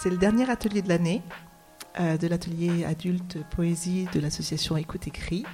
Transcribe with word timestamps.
C'est 0.00 0.10
le 0.10 0.16
dernier 0.16 0.48
atelier 0.48 0.80
de 0.80 0.88
l'année 0.88 1.22
euh, 1.98 2.16
de 2.16 2.28
l'atelier 2.28 2.84
adulte 2.84 3.38
poésie 3.50 4.06
de 4.14 4.20
l'association 4.20 4.76
Écoute 4.76 5.08
Écrit. 5.08 5.44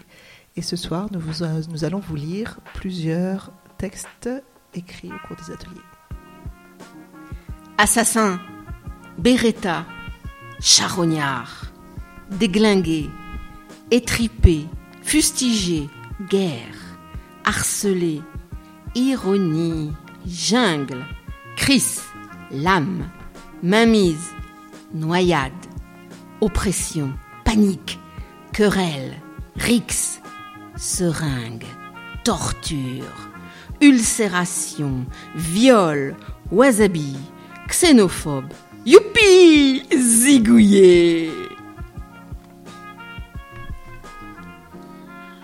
Et 0.55 0.61
ce 0.61 0.77
soir, 0.77 1.09
euh, 1.15 1.63
nous 1.71 1.85
allons 1.85 2.01
vous 2.01 2.15
lire 2.15 2.61
plusieurs 2.75 3.53
textes 3.79 4.29
écrits 4.75 5.09
au 5.09 5.27
cours 5.27 5.37
des 5.37 5.51
ateliers. 5.51 5.81
Assassin, 7.79 8.39
Beretta, 9.17 9.87
charognard, 10.61 11.73
déglingué, 12.33 13.09
étripé, 13.91 14.67
fustigé, 15.01 15.89
guerre, 16.29 16.99
harcelé, 17.47 18.21
ironie, 18.95 19.91
jungle, 20.27 21.03
cris, 21.57 22.03
lame, 22.51 23.09
mainmise, 23.65 24.35
noyade, 24.93 25.53
oppression, 26.43 27.15
panique, 27.47 27.99
querelle, 28.53 29.15
rix, 29.57 30.21
seringue, 30.77 31.65
torture, 32.25 33.31
ulcération, 33.81 35.07
viol, 35.35 36.15
wasabi, 36.53 37.17
xénophobe, 37.67 38.53
youpi, 38.85 39.83
zigouillé. 39.97 41.31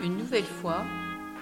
Une 0.05 0.19
nouvelle 0.19 0.45
fois, 0.45 0.85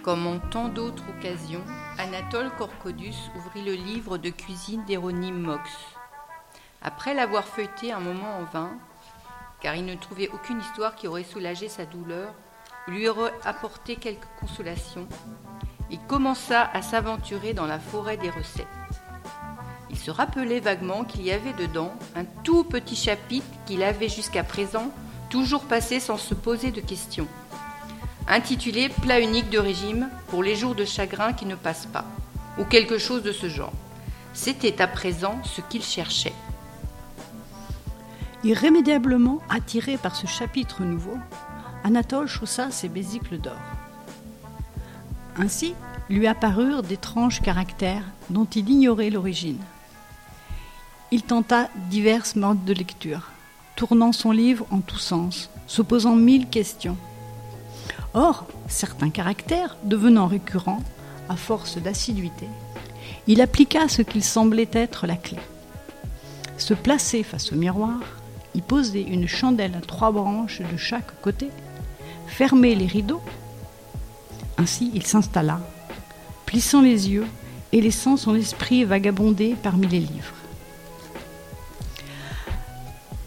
comme 0.04 0.28
en 0.28 0.38
tant 0.38 0.68
d'autres 0.68 1.02
occasions, 1.18 1.64
Anatole 1.98 2.52
Corcodus 2.56 3.16
ouvrit 3.36 3.64
le 3.64 3.74
livre 3.74 4.16
de 4.16 4.30
cuisine 4.30 4.84
d'Héronyme 4.86 5.40
Mox. 5.40 5.68
Après 6.82 7.12
l'avoir 7.12 7.44
feuilleté 7.44 7.92
un 7.92 8.00
moment 8.00 8.38
en 8.38 8.44
vain, 8.44 8.70
car 9.60 9.74
il 9.74 9.84
ne 9.84 9.96
trouvait 9.96 10.30
aucune 10.32 10.60
histoire 10.60 10.94
qui 10.94 11.08
aurait 11.08 11.24
soulagé 11.24 11.68
sa 11.68 11.84
douleur 11.84 12.32
ou 12.86 12.92
lui 12.92 13.08
aurait 13.08 13.32
apporté 13.44 13.96
quelque 13.96 14.26
consolation, 14.38 15.08
il 15.90 15.98
commença 16.00 16.70
à 16.72 16.82
s'aventurer 16.82 17.52
dans 17.52 17.66
la 17.66 17.80
forêt 17.80 18.16
des 18.16 18.30
recettes. 18.30 18.66
Il 19.90 19.98
se 19.98 20.10
rappelait 20.10 20.60
vaguement 20.60 21.04
qu'il 21.04 21.22
y 21.22 21.32
avait 21.32 21.54
dedans 21.54 21.92
un 22.14 22.24
tout 22.44 22.62
petit 22.62 22.96
chapitre 22.96 23.46
qu'il 23.66 23.82
avait 23.82 24.08
jusqu'à 24.08 24.44
présent 24.44 24.92
toujours 25.30 25.64
passé 25.64 25.98
sans 25.98 26.16
se 26.16 26.34
poser 26.34 26.70
de 26.70 26.80
questions, 26.80 27.26
intitulé 28.28 28.88
Plat 28.88 29.20
unique 29.20 29.50
de 29.50 29.58
régime 29.58 30.10
pour 30.28 30.42
les 30.42 30.54
jours 30.54 30.74
de 30.74 30.84
chagrin 30.84 31.32
qui 31.32 31.46
ne 31.46 31.54
passent 31.54 31.86
pas, 31.86 32.04
ou 32.58 32.64
quelque 32.64 32.98
chose 32.98 33.22
de 33.22 33.32
ce 33.32 33.48
genre. 33.48 33.72
C'était 34.32 34.80
à 34.80 34.86
présent 34.86 35.42
ce 35.44 35.60
qu'il 35.62 35.82
cherchait. 35.82 36.34
Irrémédiablement 38.48 39.42
attiré 39.50 39.98
par 39.98 40.16
ce 40.16 40.26
chapitre 40.26 40.82
nouveau, 40.82 41.18
Anatole 41.84 42.26
chaussa 42.26 42.70
ses 42.70 42.88
bésicles 42.88 43.36
d'or. 43.36 43.60
Ainsi 45.36 45.74
lui 46.08 46.26
apparurent 46.26 46.82
d'étranges 46.82 47.42
caractères 47.42 48.06
dont 48.30 48.46
il 48.46 48.70
ignorait 48.70 49.10
l'origine. 49.10 49.60
Il 51.10 51.24
tenta 51.24 51.68
divers 51.90 52.24
modes 52.36 52.64
de 52.64 52.72
lecture, 52.72 53.28
tournant 53.76 54.12
son 54.12 54.30
livre 54.30 54.66
en 54.70 54.78
tous 54.78 54.96
sens, 54.96 55.50
se 55.66 55.82
posant 55.82 56.16
mille 56.16 56.48
questions. 56.48 56.96
Or, 58.14 58.46
certains 58.66 59.10
caractères, 59.10 59.76
devenant 59.84 60.26
récurrents, 60.26 60.82
à 61.28 61.36
force 61.36 61.76
d'assiduité, 61.76 62.48
il 63.26 63.42
appliqua 63.42 63.88
ce 63.88 64.00
qu'il 64.00 64.24
semblait 64.24 64.70
être 64.72 65.06
la 65.06 65.16
clé. 65.16 65.36
Se 66.56 66.72
placer 66.72 67.22
face 67.22 67.52
au 67.52 67.54
miroir, 67.56 68.00
poser 68.62 69.02
une 69.02 69.28
chandelle 69.28 69.74
à 69.76 69.80
trois 69.80 70.12
branches 70.12 70.60
de 70.60 70.76
chaque 70.76 71.20
côté, 71.20 71.50
fermer 72.26 72.74
les 72.74 72.86
rideaux. 72.86 73.22
Ainsi 74.56 74.90
il 74.94 75.04
s'installa, 75.04 75.60
plissant 76.46 76.82
les 76.82 77.10
yeux 77.10 77.26
et 77.72 77.80
laissant 77.80 78.16
son 78.16 78.34
esprit 78.34 78.84
vagabonder 78.84 79.56
parmi 79.62 79.86
les 79.86 80.00
livres. 80.00 80.34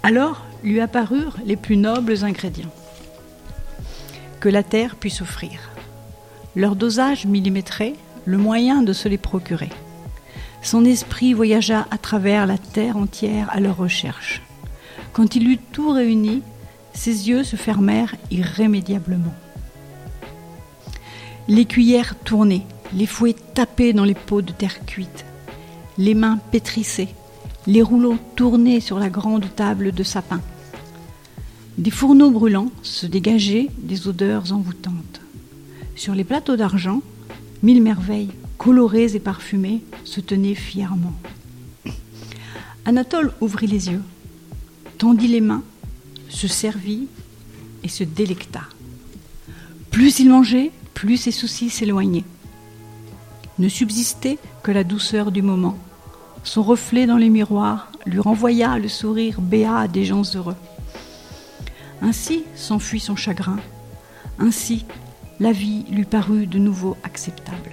Alors 0.04 0.44
lui 0.64 0.82
apparurent 0.82 1.38
les 1.46 1.56
plus 1.56 1.78
nobles 1.78 2.24
ingrédients 2.24 2.74
que 4.42 4.50
la 4.50 4.64
terre 4.64 4.96
puisse 4.96 5.22
offrir. 5.22 5.70
Leur 6.56 6.76
dosage 6.76 7.26
millimétré, 7.26 7.96
le 8.26 8.38
moyen 8.38 8.82
de 8.82 8.92
se 8.92 9.08
les 9.08 9.20
procurer. 9.20 9.70
Son 10.64 10.84
esprit 10.84 11.34
voyagea 11.34 11.88
à 11.92 11.98
travers 11.98 12.48
la 12.48 12.58
terre 12.58 12.98
entière 12.98 13.50
à 13.52 13.60
leur 13.60 13.78
recherche. 13.78 14.42
Quand 15.14 15.36
il 15.36 15.48
eut 15.50 15.60
tout 15.72 15.92
réuni, 15.92 16.42
ses 16.94 17.30
yeux 17.30 17.44
se 17.44 17.56
fermèrent 17.56 18.16
irrémédiablement. 18.30 19.34
Les 21.48 21.66
cuillères 21.66 22.16
tournaient, 22.24 22.66
les 22.94 23.06
fouets 23.06 23.36
tapaient 23.54 23.94
dans 23.94 24.06
les 24.06 24.16
pots 24.16 24.42
de 24.42 24.52
terre 24.52 24.86
cuite, 24.86 25.26
les 25.98 26.14
mains 26.14 26.40
pétrissaient, 26.52 27.14
les 27.68 27.82
rouleaux 27.82 28.18
tournaient 28.36 28.80
sur 28.80 29.00
la 29.00 29.10
grande 29.10 29.54
table 29.56 29.92
de 29.92 30.04
sapin. 30.04 30.42
Des 31.78 31.92
fourneaux 31.92 32.32
brûlants 32.32 32.72
se 32.82 33.06
dégageaient 33.06 33.70
des 33.78 34.08
odeurs 34.08 34.54
envoûtantes. 34.54 35.22
Sur 35.96 36.16
les 36.16 36.24
plateaux 36.24 36.56
d'argent, 36.56 37.02
mille 37.64 37.82
merveilles, 37.82 38.32
colorées 38.58 39.16
et 39.16 39.20
parfumées, 39.20 39.82
se 40.04 40.22
tenaient 40.22 40.56
fièrement. 40.56 41.14
Anatole 42.86 43.34
ouvrit 43.42 43.68
les 43.68 43.90
yeux 43.90 44.02
tendit 45.02 45.28
les 45.28 45.42
mains, 45.42 45.64
se 46.30 46.48
servit 46.48 47.08
et 47.82 47.88
se 47.88 48.04
délecta. 48.04 48.62
Plus 49.90 50.20
il 50.20 50.30
mangeait, 50.30 50.70
plus 50.94 51.18
ses 51.18 51.32
soucis 51.32 51.72
s'éloignaient. 51.72 52.24
Ne 53.58 53.68
subsistait 53.68 54.38
que 54.62 54.70
la 54.70 54.84
douceur 54.84 55.32
du 55.32 55.42
moment. 55.42 55.76
Son 56.44 56.62
reflet 56.62 57.08
dans 57.08 57.18
les 57.18 57.32
miroirs 57.32 57.92
lui 58.06 58.20
renvoya 58.20 58.78
le 58.78 58.88
sourire 58.88 59.42
béat 59.42 59.88
des 59.88 60.06
gens 60.06 60.22
heureux. 60.36 60.56
Ainsi 62.04 62.44
s'enfuit 62.56 63.00
son 63.00 63.16
chagrin. 63.16 63.58
Ainsi 64.38 64.86
la 65.40 65.52
vie 65.52 65.84
lui 65.90 66.06
parut 66.06 66.46
de 66.46 66.60
nouveau 66.60 66.96
acceptable. 67.04 67.72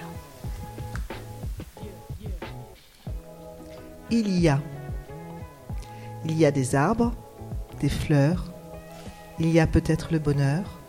Il 4.10 4.40
y 4.40 4.48
a 4.48 4.62
il 6.24 6.38
y 6.38 6.44
a 6.44 6.50
des 6.50 6.74
arbres, 6.74 7.14
des 7.80 7.88
fleurs, 7.88 8.52
il 9.38 9.50
y 9.50 9.60
a 9.60 9.66
peut-être 9.66 10.08
le 10.12 10.18
bonheur, 10.18 10.80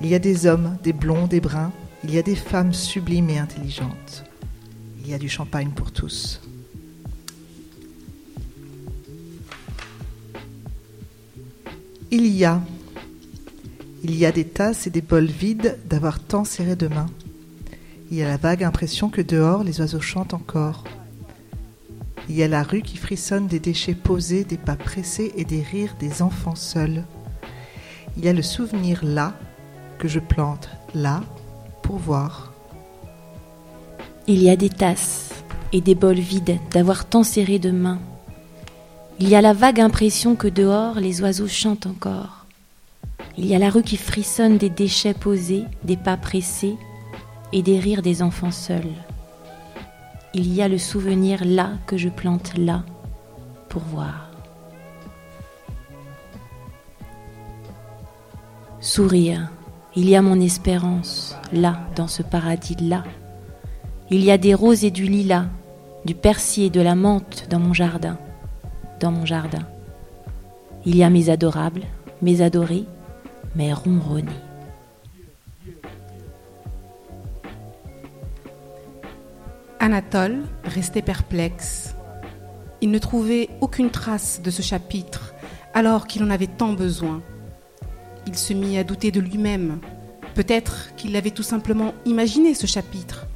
il 0.00 0.08
y 0.08 0.14
a 0.14 0.18
des 0.18 0.46
hommes, 0.46 0.78
des 0.82 0.92
blonds, 0.92 1.26
des 1.26 1.40
bruns, 1.40 1.72
il 2.04 2.14
y 2.14 2.18
a 2.18 2.22
des 2.22 2.34
femmes 2.34 2.72
sublimes 2.72 3.30
et 3.30 3.38
intelligentes, 3.38 4.24
il 5.02 5.10
y 5.10 5.14
a 5.14 5.18
du 5.18 5.28
champagne 5.28 5.70
pour 5.70 5.92
tous. 5.92 6.40
Il 12.10 12.26
y 12.26 12.44
a, 12.44 12.60
il 14.02 14.16
y 14.16 14.26
a 14.26 14.32
des 14.32 14.44
tasses 14.44 14.86
et 14.86 14.90
des 14.90 15.02
bols 15.02 15.26
vides 15.26 15.78
d'avoir 15.88 16.18
tant 16.18 16.44
serré 16.44 16.74
de 16.74 16.88
mains. 16.88 17.06
Il 18.10 18.16
y 18.16 18.22
a 18.22 18.28
la 18.28 18.36
vague 18.36 18.64
impression 18.64 19.10
que 19.10 19.20
dehors 19.20 19.62
les 19.62 19.80
oiseaux 19.80 20.00
chantent 20.00 20.34
encore. 20.34 20.82
Il 22.30 22.36
y 22.36 22.44
a 22.44 22.48
la 22.48 22.62
rue 22.62 22.82
qui 22.82 22.96
frissonne 22.96 23.48
des 23.48 23.58
déchets 23.58 23.92
posés, 23.92 24.44
des 24.44 24.56
pas 24.56 24.76
pressés 24.76 25.32
et 25.36 25.44
des 25.44 25.62
rires 25.62 25.96
des 25.98 26.22
enfants 26.22 26.54
seuls. 26.54 27.02
Il 28.16 28.24
y 28.24 28.28
a 28.28 28.32
le 28.32 28.40
souvenir 28.40 29.00
là 29.02 29.34
que 29.98 30.06
je 30.06 30.20
plante 30.20 30.68
là 30.94 31.24
pour 31.82 31.96
voir. 31.96 32.52
Il 34.28 34.40
y 34.40 34.48
a 34.48 34.54
des 34.54 34.68
tasses 34.68 35.30
et 35.72 35.80
des 35.80 35.96
bols 35.96 36.20
vides 36.20 36.60
d'avoir 36.70 37.04
tant 37.04 37.24
serré 37.24 37.58
de 37.58 37.72
mains. 37.72 37.98
Il 39.18 39.28
y 39.28 39.34
a 39.34 39.42
la 39.42 39.52
vague 39.52 39.80
impression 39.80 40.36
que 40.36 40.46
dehors 40.46 41.00
les 41.00 41.22
oiseaux 41.22 41.48
chantent 41.48 41.88
encore. 41.88 42.46
Il 43.38 43.46
y 43.46 43.56
a 43.56 43.58
la 43.58 43.70
rue 43.70 43.82
qui 43.82 43.96
frissonne 43.96 44.56
des 44.56 44.70
déchets 44.70 45.14
posés, 45.14 45.64
des 45.82 45.96
pas 45.96 46.16
pressés 46.16 46.76
et 47.52 47.62
des 47.62 47.80
rires 47.80 48.02
des 48.02 48.22
enfants 48.22 48.52
seuls 48.52 48.94
il 50.32 50.54
y 50.54 50.62
a 50.62 50.68
le 50.68 50.78
souvenir 50.78 51.44
là 51.44 51.72
que 51.86 51.96
je 51.96 52.08
plante 52.08 52.56
là 52.56 52.84
pour 53.68 53.82
voir. 53.82 54.30
Sourire, 58.80 59.50
il 59.96 60.08
y 60.08 60.14
a 60.14 60.22
mon 60.22 60.40
espérance 60.40 61.36
là, 61.52 61.80
dans 61.96 62.06
ce 62.06 62.22
paradis 62.22 62.76
là. 62.80 63.04
Il 64.10 64.24
y 64.24 64.30
a 64.30 64.38
des 64.38 64.54
roses 64.54 64.84
et 64.84 64.90
du 64.90 65.04
lilas, 65.04 65.46
du 66.04 66.14
persil 66.14 66.64
et 66.64 66.70
de 66.70 66.80
la 66.80 66.94
menthe 66.94 67.46
dans 67.50 67.58
mon 67.58 67.74
jardin, 67.74 68.16
dans 69.00 69.10
mon 69.10 69.26
jardin. 69.26 69.66
Il 70.86 70.96
y 70.96 71.02
a 71.02 71.10
mes 71.10 71.28
adorables, 71.28 71.82
mes 72.22 72.40
adorés, 72.40 72.86
mes 73.54 73.72
ronronnés. 73.72 74.49
Anatole 79.82 80.42
restait 80.62 81.00
perplexe. 81.00 81.94
Il 82.82 82.90
ne 82.90 82.98
trouvait 82.98 83.48
aucune 83.62 83.90
trace 83.90 84.42
de 84.44 84.50
ce 84.50 84.60
chapitre, 84.60 85.32
alors 85.72 86.06
qu'il 86.06 86.22
en 86.22 86.28
avait 86.28 86.48
tant 86.48 86.74
besoin. 86.74 87.22
Il 88.26 88.36
se 88.36 88.52
mit 88.52 88.76
à 88.76 88.84
douter 88.84 89.10
de 89.10 89.20
lui-même. 89.20 89.80
Peut-être 90.34 90.94
qu'il 90.96 91.16
avait 91.16 91.30
tout 91.30 91.42
simplement 91.42 91.94
imaginé 92.04 92.52
ce 92.52 92.66
chapitre. 92.66 93.26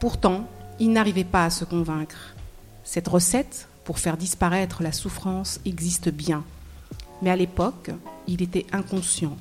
Pourtant, 0.00 0.46
il 0.78 0.92
n'arrivait 0.92 1.24
pas 1.24 1.44
à 1.44 1.50
se 1.50 1.64
convaincre. 1.64 2.36
Cette 2.84 3.08
recette, 3.08 3.66
pour 3.82 3.98
faire 3.98 4.16
disparaître 4.16 4.80
la 4.80 4.92
souffrance, 4.92 5.58
existe 5.66 6.08
bien. 6.08 6.44
Mais 7.20 7.30
à 7.30 7.36
l'époque, 7.36 7.90
il 8.28 8.42
était 8.42 8.66
inconscient. 8.70 9.36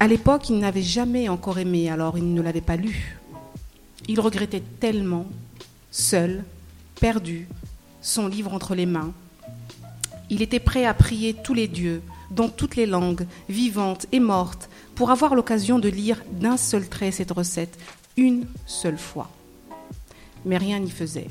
À 0.00 0.06
l'époque, 0.06 0.50
il 0.50 0.58
n'avait 0.58 0.82
jamais 0.82 1.30
encore 1.30 1.58
aimé, 1.58 1.88
alors 1.88 2.18
il 2.18 2.34
ne 2.34 2.42
l'avait 2.42 2.60
pas 2.60 2.76
lu. 2.76 3.16
Il 4.06 4.20
regrettait 4.20 4.62
tellement, 4.80 5.24
seul, 5.90 6.44
perdu, 7.00 7.48
son 8.00 8.28
livre 8.28 8.52
entre 8.54 8.74
les 8.74 8.86
mains. 8.86 9.12
Il 10.30 10.42
était 10.42 10.60
prêt 10.60 10.84
à 10.84 10.94
prier 10.94 11.34
tous 11.34 11.54
les 11.54 11.68
dieux, 11.68 12.02
dans 12.30 12.48
toutes 12.48 12.76
les 12.76 12.86
langues, 12.86 13.26
vivantes 13.48 14.06
et 14.12 14.20
mortes, 14.20 14.68
pour 14.94 15.10
avoir 15.10 15.34
l'occasion 15.34 15.78
de 15.78 15.88
lire 15.88 16.22
d'un 16.32 16.56
seul 16.56 16.88
trait 16.88 17.10
cette 17.12 17.30
recette, 17.30 17.78
une 18.16 18.46
seule 18.66 18.98
fois. 18.98 19.30
Mais 20.44 20.56
rien 20.56 20.80
n'y 20.80 20.90
faisait. 20.90 21.28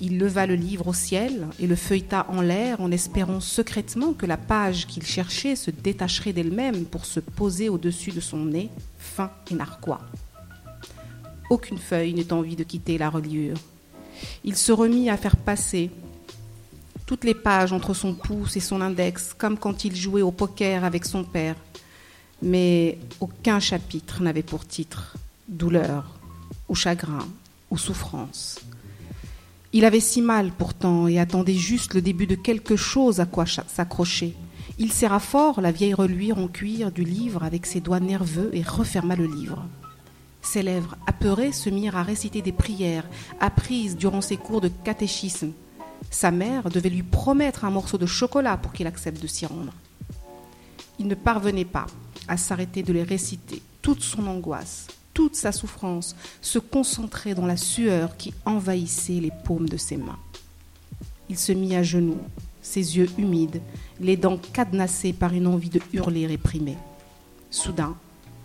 Il 0.00 0.18
leva 0.18 0.46
le 0.46 0.56
livre 0.56 0.88
au 0.88 0.92
ciel 0.92 1.46
et 1.60 1.68
le 1.68 1.76
feuilleta 1.76 2.26
en 2.28 2.40
l'air 2.40 2.80
en 2.80 2.90
espérant 2.90 3.38
secrètement 3.38 4.12
que 4.14 4.26
la 4.26 4.36
page 4.36 4.86
qu'il 4.88 5.06
cherchait 5.06 5.54
se 5.54 5.70
détacherait 5.70 6.32
d'elle-même 6.32 6.84
pour 6.86 7.04
se 7.04 7.20
poser 7.20 7.68
au-dessus 7.68 8.10
de 8.10 8.20
son 8.20 8.38
nez, 8.38 8.68
fin 8.98 9.30
et 9.50 9.54
narquois. 9.54 10.00
Aucune 11.50 11.78
feuille 11.78 12.14
n'eut 12.14 12.32
envie 12.32 12.56
de 12.56 12.64
quitter 12.64 12.98
la 12.98 13.10
reliure. 13.10 13.56
Il 14.44 14.56
se 14.56 14.72
remit 14.72 15.10
à 15.10 15.16
faire 15.16 15.36
passer 15.36 15.90
toutes 17.06 17.24
les 17.24 17.34
pages 17.34 17.72
entre 17.72 17.94
son 17.94 18.14
pouce 18.14 18.56
et 18.56 18.60
son 18.60 18.80
index, 18.80 19.34
comme 19.36 19.58
quand 19.58 19.84
il 19.84 19.94
jouait 19.94 20.22
au 20.22 20.30
poker 20.30 20.84
avec 20.84 21.04
son 21.04 21.24
père. 21.24 21.56
Mais 22.40 22.98
aucun 23.20 23.60
chapitre 23.60 24.22
n'avait 24.22 24.42
pour 24.42 24.66
titre 24.66 25.14
douleur 25.48 26.18
ou 26.68 26.74
chagrin 26.74 27.26
ou 27.70 27.78
souffrance. 27.78 28.60
Il 29.72 29.84
avait 29.84 30.00
si 30.00 30.20
mal 30.20 30.50
pourtant 30.50 31.08
et 31.08 31.18
attendait 31.18 31.54
juste 31.54 31.94
le 31.94 32.02
début 32.02 32.26
de 32.26 32.34
quelque 32.34 32.76
chose 32.76 33.20
à 33.20 33.26
quoi 33.26 33.46
s'accrocher. 33.46 34.34
Il 34.78 34.92
serra 34.92 35.20
fort 35.20 35.60
la 35.60 35.72
vieille 35.72 35.94
reluire 35.94 36.38
en 36.38 36.48
cuir 36.48 36.90
du 36.92 37.04
livre 37.04 37.42
avec 37.42 37.66
ses 37.66 37.80
doigts 37.80 38.00
nerveux 38.00 38.50
et 38.52 38.62
referma 38.62 39.16
le 39.16 39.26
livre. 39.26 39.64
Ses 40.42 40.62
lèvres 40.62 40.96
apeurées 41.06 41.52
se 41.52 41.70
mirent 41.70 41.96
à 41.96 42.02
réciter 42.02 42.42
des 42.42 42.52
prières 42.52 43.08
apprises 43.40 43.96
durant 43.96 44.20
ses 44.20 44.36
cours 44.36 44.60
de 44.60 44.68
catéchisme. 44.68 45.52
Sa 46.10 46.30
mère 46.30 46.68
devait 46.68 46.90
lui 46.90 47.02
promettre 47.02 47.64
un 47.64 47.70
morceau 47.70 47.96
de 47.96 48.06
chocolat 48.06 48.56
pour 48.56 48.72
qu'il 48.72 48.86
accepte 48.86 49.22
de 49.22 49.28
s'y 49.28 49.46
rendre. 49.46 49.72
Il 50.98 51.06
ne 51.06 51.14
parvenait 51.14 51.64
pas 51.64 51.86
à 52.28 52.36
s'arrêter 52.36 52.82
de 52.82 52.92
les 52.92 53.02
réciter. 53.04 53.62
Toute 53.80 54.02
son 54.02 54.26
angoisse, 54.26 54.88
toute 55.14 55.36
sa 55.36 55.52
souffrance 55.52 56.16
se 56.40 56.58
concentrait 56.58 57.34
dans 57.34 57.46
la 57.46 57.56
sueur 57.56 58.16
qui 58.16 58.34
envahissait 58.44 59.20
les 59.20 59.32
paumes 59.44 59.68
de 59.68 59.76
ses 59.76 59.96
mains. 59.96 60.18
Il 61.28 61.38
se 61.38 61.52
mit 61.52 61.74
à 61.76 61.82
genoux, 61.82 62.20
ses 62.62 62.96
yeux 62.96 63.08
humides, 63.16 63.62
les 64.00 64.16
dents 64.16 64.38
cadenassées 64.52 65.12
par 65.12 65.32
une 65.32 65.46
envie 65.46 65.70
de 65.70 65.80
hurler 65.92 66.26
réprimée. 66.26 66.78
Soudain, 67.50 67.96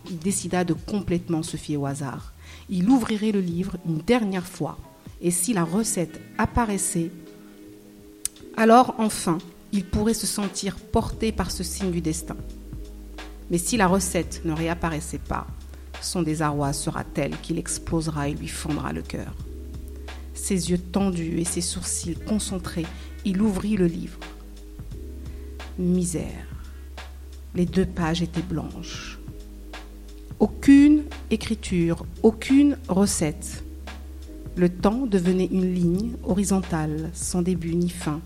il 0.09 0.19
décida 0.19 0.63
de 0.63 0.74
complètement 0.74 1.44
se 1.44 1.57
fier 1.57 1.77
au 1.77 1.86
hasard. 1.86 2.33
Il 2.69 2.89
ouvrirait 2.89 3.31
le 3.31 3.42
livre 3.42 3.77
une 3.86 4.00
dernière 4.00 4.48
fois, 4.48 4.77
et 5.21 5.31
si 5.31 5.54
la 5.54 5.63
recette 5.63 6.19
apparaissait, 6.38 7.12
alors 8.56 8.95
enfin, 8.98 9.38
il 9.71 9.86
pourrait 9.86 10.13
se 10.13 10.27
sentir 10.27 10.77
porté 10.77 11.31
par 11.31 11.51
ce 11.51 11.63
signe 11.63 11.92
du 11.92 12.01
destin. 12.01 12.38
Mais 13.50 13.57
si 13.57 13.77
la 13.77 13.88
recette 13.88 14.42
ne 14.45 14.51
réapparaissait 14.51 15.19
pas, 15.19 15.48
son 16.01 16.21
désarroi 16.21 16.74
sera 16.74 17.03
tel 17.03 17.38
qu'il 17.42 17.57
explosera 17.57 18.30
et 18.30 18.33
lui 18.33 18.48
fendra 18.48 18.94
le 18.94 19.01
cœur. 19.01 19.33
Ses 20.33 20.71
yeux 20.71 20.77
tendus 20.77 21.39
et 21.39 21.45
ses 21.45 21.62
sourcils 21.62 22.15
concentrés, 22.15 22.86
il 23.25 23.42
ouvrit 23.42 23.77
le 23.77 23.88
livre. 23.88 24.19
Misère. 25.77 26.48
Les 27.56 27.65
deux 27.65 27.86
pages 27.86 28.21
étaient 28.21 28.42
blanches. 28.42 29.16
Aucune 30.39 31.06
écriture, 31.31 32.06
aucune 32.22 32.78
recette. 32.89 33.63
Le 34.56 34.69
temps 34.69 35.07
devenait 35.07 35.50
une 35.51 35.74
ligne 35.74 36.12
horizontale, 36.24 37.10
sans 37.13 37.42
début 37.42 37.74
ni 37.74 37.89
fin. 37.89 38.22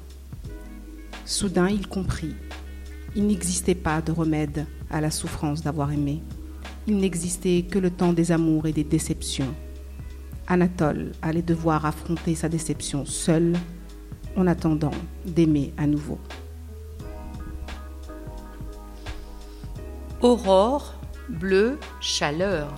Soudain, 1.24 1.70
il 1.70 1.88
comprit. 1.88 2.36
Il 3.16 3.28
n'existait 3.28 3.76
pas 3.76 4.02
de 4.02 4.12
remède 4.12 4.66
à 4.90 5.00
la 5.00 5.10
souffrance 5.10 5.62
d'avoir 5.62 5.94
aimé. 5.94 6.22
Il 6.86 6.98
n'existait 6.98 7.62
que 7.64 7.80
le 7.80 7.90
temps 7.90 8.12
des 8.12 8.34
amours 8.34 8.68
et 8.68 8.74
des 8.74 8.84
déceptions. 8.84 9.56
Anatole 10.48 11.14
allait 11.22 11.42
devoir 11.42 11.86
affronter 11.86 12.36
sa 12.36 12.50
déception 12.50 13.06
seul 13.06 13.54
en 14.36 14.48
attendant 14.48 14.92
d'aimer 15.26 15.74
à 15.78 15.88
nouveau. 15.88 16.20
Aurore 20.22 21.01
bleu, 21.32 21.80
chaleur. 22.00 22.70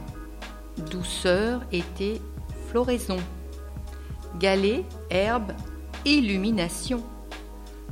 Douceur, 0.90 1.62
été, 1.72 2.22
floraison. 2.68 3.18
Galet, 4.40 4.86
herbe, 5.10 5.54
illumination. 6.06 7.04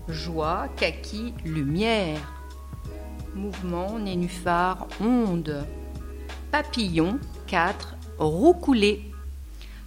Joie, 0.08 0.68
kaki, 0.78 1.34
lumière. 1.46 2.34
Mouvement, 3.36 4.00
nénuphar, 4.00 4.88
onde. 5.00 5.64
Papillon, 6.52 7.20
4, 7.48 7.96
roucoulé. 8.18 9.12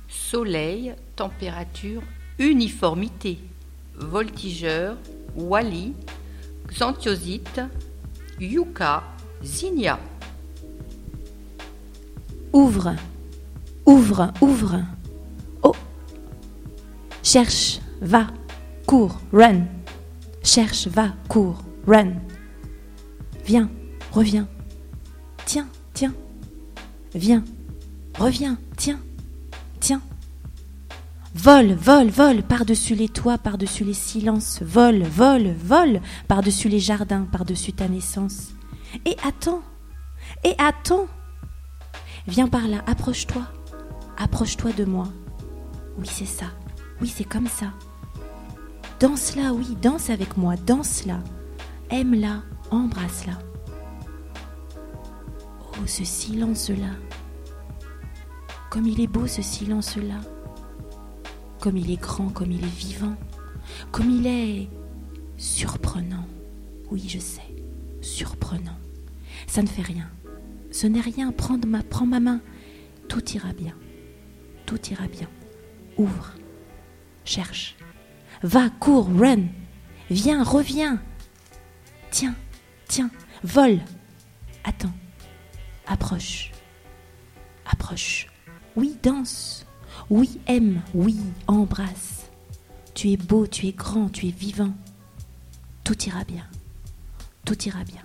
Soleil, 0.09 0.95
température, 1.17 2.03
uniformité. 2.39 3.39
Voltigeur, 3.97 4.97
wali, 5.37 5.95
xanthiosite, 6.69 7.61
yucca, 8.41 9.03
zinnia. 9.43 9.99
Ouvre, 12.55 12.95
ouvre, 13.85 14.33
ouvre. 14.41 14.81
Oh 15.65 15.75
Cherche, 17.21 17.81
va, 18.01 18.29
cours, 18.87 19.21
run. 19.33 19.67
Cherche, 20.45 20.87
va, 20.87 21.09
cours, 21.29 21.65
run. 21.85 22.13
Viens, 23.45 23.69
reviens. 24.13 24.47
Tiens, 25.45 25.67
tiens. 25.95 26.15
Viens, 27.13 27.43
reviens, 28.21 28.57
tiens, 28.77 29.01
tiens. 29.81 30.03
Vole, 31.35 31.75
vole, 31.75 32.11
vole 32.11 32.45
par-dessus 32.45 32.95
les 32.95 33.09
toits, 33.09 33.37
par-dessus 33.37 33.83
les 33.83 33.95
silences. 33.95 34.63
Vole, 34.63 35.03
vole, 35.03 35.57
vole 35.59 36.01
par-dessus 36.29 36.69
les 36.69 36.79
jardins, 36.79 37.27
par-dessus 37.33 37.73
ta 37.73 37.89
naissance. 37.89 38.51
Et 39.07 39.17
attends, 39.27 39.63
et 40.45 40.55
attends. 40.59 41.09
Viens 42.27 42.49
par 42.49 42.67
là, 42.69 42.83
approche-toi. 42.87 43.43
Approche-toi 44.17 44.73
de 44.73 44.85
moi. 44.85 45.09
Oui, 45.99 46.07
c'est 46.11 46.25
ça. 46.25 46.47
Oui, 47.01 47.09
c'est 47.09 47.25
comme 47.25 47.49
ça. 47.49 47.67
Danse 48.99 49.37
là, 49.37 49.53
oui, 49.53 49.77
danse 49.83 50.09
avec 50.09 50.37
moi, 50.37 50.57
danse 50.57 51.05
là. 51.05 51.19
Aime-la, 51.91 52.43
embrasse-la. 52.71 53.39
Oh, 55.73 55.87
ce 55.87 56.05
silence-là. 56.05 56.93
Comme 58.71 58.87
il 58.87 59.01
est 59.01 59.07
beau 59.07 59.27
ce 59.27 59.43
silence-là. 59.43 60.21
Comme 61.61 61.77
il 61.77 61.91
est 61.91 62.01
grand, 62.01 62.29
comme 62.31 62.53
il 62.53 62.65
est 62.65 62.77
vivant. 62.77 63.17
Comme 63.93 64.11
il 64.11 64.27
est 64.27 64.69
surprenant. 65.37 66.27
Oui, 66.91 67.05
je 67.07 67.19
sais, 67.19 67.55
surprenant. 68.01 68.79
Ça 69.47 69.63
ne 69.63 69.67
fait 69.67 69.83
rien. 69.83 70.09
Ce 70.75 70.89
n'est 70.89 71.01
rien, 71.01 71.31
prends 71.31 71.57
ma, 71.65 71.85
prends 71.85 72.05
ma 72.05 72.19
main. 72.19 72.41
Tout 73.09 73.23
ira 73.31 73.53
bien. 73.53 73.77
Tout 74.67 74.81
ira 74.91 75.07
bien. 75.07 75.29
Ouvre. 75.97 76.33
Cherche. 77.25 77.77
Va, 78.43 78.71
cours, 78.81 79.07
run. 79.07 79.45
Viens, 80.11 80.43
reviens. 80.43 81.01
Tiens, 82.11 82.35
tiens, 82.89 83.09
vole. 83.45 83.79
Attends. 84.65 84.93
Approche. 85.87 86.51
Approche. 87.71 88.27
Oui, 88.75 88.99
danse. 89.01 89.67
Oui, 90.11 90.41
aime. 90.49 90.83
Oui, 90.93 91.17
embrasse. 91.47 92.33
Tu 92.95 93.13
es 93.13 93.17
beau, 93.17 93.47
tu 93.47 93.69
es 93.69 93.73
grand, 93.73 94.09
tu 94.09 94.27
es 94.27 94.33
vivant. 94.33 94.75
Tout 95.85 96.03
ira 96.03 96.25
bien. 96.25 96.49
Tout 97.45 97.63
ira 97.63 97.85
bien. 97.85 98.03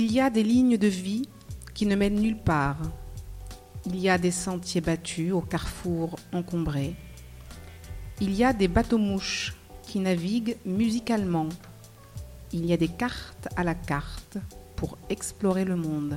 Il 0.00 0.12
y 0.12 0.20
a 0.20 0.30
des 0.30 0.44
lignes 0.44 0.78
de 0.78 0.86
vie 0.86 1.28
qui 1.74 1.84
ne 1.84 1.96
mènent 1.96 2.20
nulle 2.20 2.38
part. 2.38 2.80
Il 3.84 3.98
y 3.98 4.08
a 4.08 4.16
des 4.16 4.30
sentiers 4.30 4.80
battus 4.80 5.32
au 5.32 5.40
carrefour 5.40 6.16
encombré. 6.32 6.94
Il 8.20 8.32
y 8.32 8.44
a 8.44 8.52
des 8.52 8.68
bateaux-mouches 8.68 9.56
qui 9.82 9.98
naviguent 9.98 10.56
musicalement. 10.64 11.48
Il 12.52 12.64
y 12.64 12.72
a 12.72 12.76
des 12.76 12.86
cartes 12.86 13.48
à 13.56 13.64
la 13.64 13.74
carte 13.74 14.38
pour 14.76 14.98
explorer 15.10 15.64
le 15.64 15.74
monde. 15.74 16.14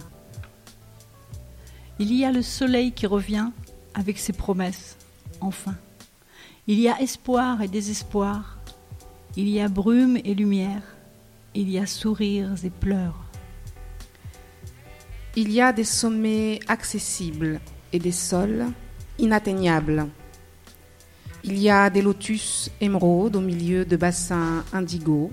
Il 1.98 2.14
y 2.14 2.24
a 2.24 2.32
le 2.32 2.44
soleil 2.44 2.92
qui 2.92 3.08
revient 3.08 3.50
avec 3.96 4.20
ses 4.20 4.34
promesses, 4.34 4.96
enfin. 5.40 5.74
Il 6.68 6.80
y 6.80 6.88
a 6.88 7.02
espoir 7.02 7.64
et 7.64 7.68
désespoir. 7.68 8.60
Il 9.36 9.50
y 9.50 9.60
a 9.60 9.70
brume 9.70 10.18
et 10.18 10.36
lumière. 10.36 10.84
Il 11.56 11.68
y 11.68 11.80
a 11.80 11.88
sourires 11.88 12.64
et 12.64 12.70
pleurs. 12.70 13.31
Il 15.38 15.50
y 15.50 15.62
a 15.62 15.72
des 15.72 15.86
sommets 15.86 16.60
accessibles 16.68 17.62
et 17.94 18.00
des 18.00 18.12
sols 18.12 18.66
inatteignables. 19.18 20.08
Il 21.46 21.58
y 21.58 21.70
a 21.70 21.90
des 21.90 22.02
lotus 22.02 22.70
émeraudes 22.82 23.38
au 23.38 23.40
milieu 23.40 23.86
de 23.86 23.96
bassins 23.96 24.66
indigos. 24.74 25.32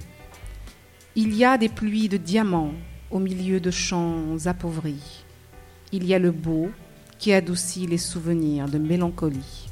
Il 1.16 1.34
y 1.34 1.44
a 1.44 1.58
des 1.58 1.68
pluies 1.68 2.08
de 2.08 2.16
diamants 2.16 2.74
au 3.10 3.18
milieu 3.18 3.58
de 3.58 3.72
champs 3.72 4.36
appauvris. 4.46 5.24
Il 5.90 6.06
y 6.06 6.14
a 6.14 6.20
le 6.20 6.30
beau 6.30 6.70
qui 7.18 7.32
adoucit 7.32 7.88
les 7.88 7.98
souvenirs 7.98 8.68
de 8.68 8.78
mélancolie. 8.78 9.68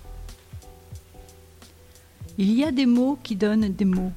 Il 2.37 2.53
y 2.53 2.65
a 2.65 2.73
des 2.73 2.87
mots 2.87 3.17
qui 3.23 3.37
donnent 3.37 3.73
des 3.73 3.85
mots. 3.85 4.13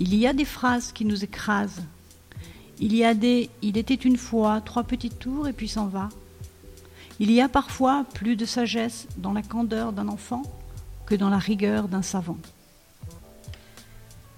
Il 0.00 0.14
y 0.14 0.26
a 0.26 0.34
des 0.34 0.44
phrases 0.44 0.92
qui 0.92 1.06
nous 1.06 1.24
écrasent. 1.24 1.82
Il 2.80 2.94
y 2.94 3.04
a 3.04 3.14
des 3.14 3.50
Il 3.62 3.76
était 3.76 3.94
une 3.94 4.16
fois 4.16 4.60
trois 4.60 4.84
petites 4.84 5.18
tours 5.18 5.48
et 5.48 5.52
puis 5.52 5.68
s'en 5.68 5.86
va. 5.86 6.08
Il 7.20 7.32
y 7.32 7.40
a 7.40 7.48
parfois 7.48 8.04
plus 8.14 8.36
de 8.36 8.44
sagesse 8.44 9.08
dans 9.16 9.32
la 9.32 9.42
candeur 9.42 9.92
d'un 9.92 10.08
enfant 10.08 10.42
que 11.06 11.16
dans 11.16 11.30
la 11.30 11.38
rigueur 11.38 11.88
d'un 11.88 12.02
savant. 12.02 12.38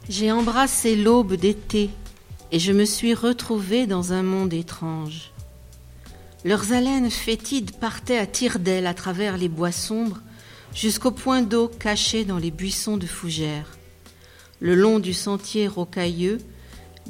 J'ai 0.08 0.32
embrassé 0.32 0.96
l'aube 0.96 1.34
d'été 1.34 1.90
et 2.52 2.58
je 2.58 2.72
me 2.72 2.84
suis 2.84 3.14
retrouvée 3.14 3.86
dans 3.86 4.12
un 4.12 4.22
monde 4.22 4.54
étrange. 4.54 5.32
Leurs 6.44 6.72
haleines 6.72 7.10
fétides 7.10 7.72
partaient 7.72 8.18
à 8.18 8.26
tire-d'aile 8.26 8.86
à 8.86 8.94
travers 8.94 9.36
les 9.36 9.50
bois 9.50 9.72
sombres 9.72 10.20
jusqu'au 10.74 11.10
point 11.10 11.42
d'eau 11.42 11.68
caché 11.68 12.24
dans 12.24 12.38
les 12.38 12.50
buissons 12.50 12.96
de 12.96 13.06
fougères. 13.06 13.76
Le 14.60 14.74
long 14.74 14.98
du 14.98 15.12
sentier 15.12 15.68
rocailleux, 15.68 16.38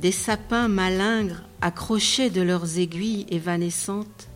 des 0.00 0.12
sapins 0.12 0.68
malingres 0.68 1.42
accrochés 1.60 2.30
de 2.30 2.40
leurs 2.40 2.78
aiguilles 2.78 3.26
évanescentes, 3.28 4.28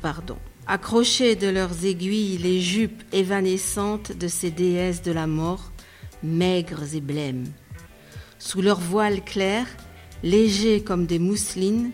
pardon, 0.00 0.38
accrochés 0.66 1.36
de 1.36 1.48
leurs 1.48 1.84
aiguilles 1.84 2.38
les 2.38 2.62
jupes 2.62 3.02
évanescentes 3.12 4.12
de 4.12 4.26
ces 4.26 4.50
déesses 4.50 5.02
de 5.02 5.12
la 5.12 5.26
mort, 5.26 5.70
maigres 6.22 6.94
et 6.94 7.02
blêmes. 7.02 7.44
Sous 8.38 8.62
leurs 8.62 8.80
voiles 8.80 9.22
clairs, 9.22 9.68
légers 10.22 10.82
comme 10.82 11.04
des 11.04 11.18
mousselines, 11.18 11.90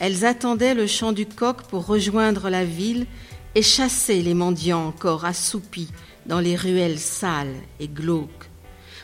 elles 0.00 0.24
attendaient 0.24 0.74
le 0.74 0.86
chant 0.86 1.12
du 1.12 1.26
coq 1.26 1.64
pour 1.64 1.84
rejoindre 1.84 2.48
la 2.48 2.64
ville 2.64 3.06
et 3.54 3.62
chasser 3.62 4.22
les 4.22 4.34
mendiants 4.34 4.86
encore 4.86 5.26
assoupis 5.26 5.90
dans 6.24 6.40
les 6.40 6.56
ruelles 6.56 6.98
sales 6.98 7.56
et 7.78 7.88
glauques. 7.88 8.47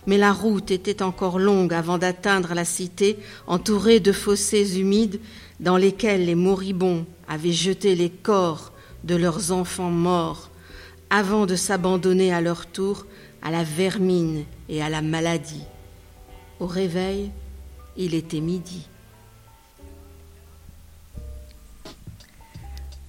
Mais 0.07 0.19
la 0.19 0.33
route 0.33 0.71
était 0.71 1.03
encore 1.03 1.39
longue 1.39 1.73
avant 1.73 1.99
d'atteindre 1.99 2.55
la 2.55 2.65
cité 2.65 3.19
entourée 3.47 4.01
de 4.01 4.13
fossés 4.13 4.79
humides 4.79 5.21
dans 5.61 5.77
lesquels 5.77 6.27
les 6.27 6.35
moribonds 6.35 7.07
avaient 7.29 7.53
jeté 7.53 7.95
les 7.95 8.11
corps 8.11 8.73
de 9.05 9.15
leurs 9.15 9.53
enfants 9.53 9.91
morts 9.91 10.51
avant 11.11 11.47
de 11.47 11.57
s'abandonner 11.57 12.33
à 12.33 12.41
leur 12.41 12.67
tour 12.67 13.07
à 13.43 13.51
la 13.51 13.63
vermine 13.63 14.45
et 14.69 14.83
à 14.83 14.89
la 14.89 15.03
maladie. 15.03 15.65
Au 16.61 16.67
réveil, 16.67 17.31
il 17.97 18.15
était 18.15 18.41
midi. 18.41 18.89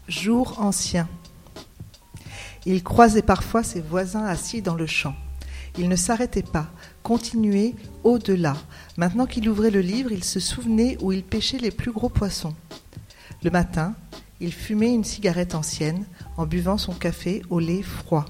Jour 0.08 0.60
ancien. 0.60 1.08
Il 2.66 2.84
croisait 2.84 3.22
parfois 3.22 3.64
ses 3.64 3.82
voisins 3.82 4.25
assis 4.25 4.62
dans 4.62 4.75
le 4.75 4.86
champ. 4.86 5.16
Il 5.77 5.89
ne 5.89 5.96
s'arrêtait 5.96 6.44
pas, 6.44 6.67
continuait 7.03 7.75
au-delà. 8.03 8.55
Maintenant 8.98 9.25
qu'il 9.25 9.50
ouvrait 9.50 9.72
le 9.72 9.82
livre, 9.82 10.12
il 10.12 10.24
se 10.24 10.39
souvenait 10.39 10.98
où 11.01 11.12
il 11.12 11.24
pêchait 11.24 11.58
les 11.58 11.72
plus 11.72 11.91
gros 11.91 12.10
poissons. 12.10 12.55
Le 13.44 13.51
matin, 13.51 13.94
il 14.39 14.53
fumait 14.53 14.94
une 14.94 15.03
cigarette 15.03 15.55
ancienne 15.55 16.05
en 16.38 16.46
buvant 16.46 16.77
son 16.77 16.94
café 16.94 17.41
au 17.50 17.60
lait 17.60 17.82
froid. 17.82 18.25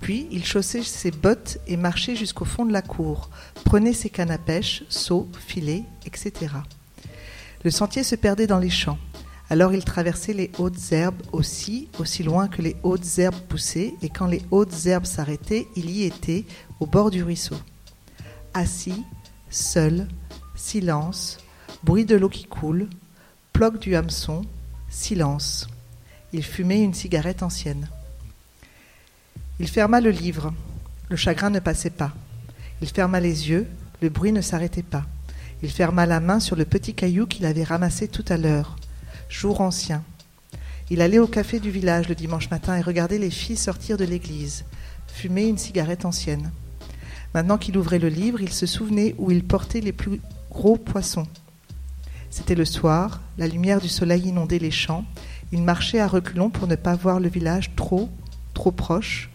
Puis 0.00 0.26
il 0.32 0.44
chaussait 0.44 0.82
ses 0.82 1.12
bottes 1.12 1.58
et 1.68 1.76
marchait 1.76 2.16
jusqu'au 2.16 2.44
fond 2.44 2.64
de 2.64 2.72
la 2.72 2.82
cour, 2.82 3.30
prenait 3.64 3.92
ses 3.92 4.10
cannes 4.10 4.32
à 4.32 4.38
pêche, 4.38 4.82
seaux, 4.88 5.28
filets, 5.46 5.84
etc. 6.04 6.32
Le 7.62 7.70
sentier 7.70 8.02
se 8.02 8.16
perdait 8.16 8.48
dans 8.48 8.58
les 8.58 8.70
champs. 8.70 8.98
Alors 9.48 9.72
il 9.74 9.84
traversait 9.84 10.32
les 10.32 10.50
hautes 10.58 10.92
herbes 10.92 11.22
aussi, 11.32 11.88
aussi 11.98 12.22
loin 12.22 12.48
que 12.48 12.62
les 12.62 12.74
hautes 12.82 13.18
herbes 13.18 13.38
poussaient, 13.48 13.94
et 14.02 14.08
quand 14.08 14.26
les 14.26 14.42
hautes 14.50 14.86
herbes 14.86 15.04
s'arrêtaient, 15.04 15.68
il 15.76 15.90
y 15.90 16.04
était, 16.04 16.46
au 16.82 16.86
bord 16.86 17.12
du 17.12 17.22
ruisseau. 17.22 17.54
Assis, 18.54 19.04
seul, 19.50 20.08
silence, 20.56 21.38
bruit 21.84 22.04
de 22.04 22.16
l'eau 22.16 22.28
qui 22.28 22.44
coule, 22.44 22.88
ploque 23.52 23.78
du 23.78 23.94
hameçon, 23.94 24.42
silence. 24.90 25.68
Il 26.32 26.42
fumait 26.42 26.82
une 26.82 26.92
cigarette 26.92 27.44
ancienne. 27.44 27.88
Il 29.60 29.68
ferma 29.68 30.00
le 30.00 30.10
livre. 30.10 30.52
Le 31.08 31.14
chagrin 31.14 31.50
ne 31.50 31.60
passait 31.60 31.90
pas. 31.90 32.12
Il 32.80 32.88
ferma 32.88 33.20
les 33.20 33.48
yeux. 33.48 33.68
Le 34.00 34.08
bruit 34.08 34.32
ne 34.32 34.40
s'arrêtait 34.40 34.82
pas. 34.82 35.04
Il 35.62 35.70
ferma 35.70 36.04
la 36.04 36.18
main 36.18 36.40
sur 36.40 36.56
le 36.56 36.64
petit 36.64 36.94
caillou 36.94 37.26
qu'il 37.26 37.46
avait 37.46 37.62
ramassé 37.62 38.08
tout 38.08 38.24
à 38.28 38.36
l'heure 38.36 38.76
jour 39.28 39.60
ancien. 39.60 40.02
Il 40.90 41.00
allait 41.00 41.20
au 41.20 41.28
café 41.28 41.60
du 41.60 41.70
village 41.70 42.08
le 42.08 42.16
dimanche 42.16 42.50
matin 42.50 42.76
et 42.76 42.82
regardait 42.82 43.18
les 43.18 43.30
filles 43.30 43.56
sortir 43.56 43.96
de 43.96 44.04
l'église, 44.04 44.64
fumer 45.06 45.46
une 45.46 45.58
cigarette 45.58 46.04
ancienne. 46.04 46.50
Maintenant 47.34 47.58
qu'il 47.58 47.78
ouvrait 47.78 47.98
le 47.98 48.08
livre, 48.08 48.40
il 48.40 48.52
se 48.52 48.66
souvenait 48.66 49.14
où 49.18 49.30
il 49.30 49.44
portait 49.44 49.80
les 49.80 49.92
plus 49.92 50.20
gros 50.50 50.76
poissons. 50.76 51.26
C'était 52.30 52.54
le 52.54 52.64
soir, 52.64 53.20
la 53.38 53.46
lumière 53.46 53.80
du 53.80 53.88
soleil 53.88 54.28
inondait 54.28 54.58
les 54.58 54.70
champs. 54.70 55.04
Il 55.52 55.62
marchait 55.62 56.00
à 56.00 56.06
reculons 56.06 56.50
pour 56.50 56.66
ne 56.66 56.76
pas 56.76 56.94
voir 56.94 57.20
le 57.20 57.28
village 57.28 57.74
trop, 57.76 58.08
trop 58.54 58.70
proche. 58.70 59.30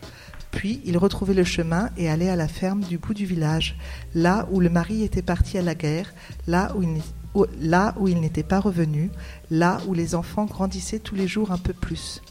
Puis 0.52 0.82
il 0.86 0.98
retrouvait 0.98 1.34
le 1.34 1.44
chemin 1.44 1.90
et 1.98 2.10
allait 2.10 2.30
à 2.30 2.36
la 2.36 2.48
ferme 2.48 2.82
du 2.82 2.98
bout 2.98 3.14
du 3.14 3.26
village, 3.26 3.78
là 4.16 4.48
où 4.52 4.60
le 4.60 4.70
mari 4.70 5.04
était 5.04 5.22
parti 5.22 5.58
à 5.58 5.62
la 5.62 5.76
guerre, 5.76 6.12
là 6.48 6.74
où 6.76 8.08
il 8.08 8.20
n'était 8.20 8.44
pas 8.44 8.60
revenu, 8.60 9.12
là 9.52 9.80
où 9.88 9.94
les 9.94 10.16
enfants 10.16 10.46
grandissaient 10.46 11.00
tous 11.00 11.16
les 11.16 11.28
jours 11.28 11.52
un 11.52 11.58
peu 11.58 11.74
plus. 11.74 12.22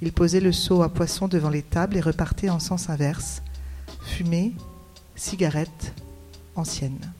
Il 0.00 0.12
posait 0.12 0.40
le 0.40 0.52
seau 0.52 0.82
à 0.82 0.88
poisson 0.88 1.28
devant 1.28 1.50
les 1.50 1.62
tables 1.62 1.96
et 1.96 2.00
repartait 2.00 2.48
en 2.48 2.60
sens 2.60 2.88
inverse. 2.88 3.42
Fumée, 4.04 4.54
cigarette, 5.18 5.92
ancienne. 6.54 7.12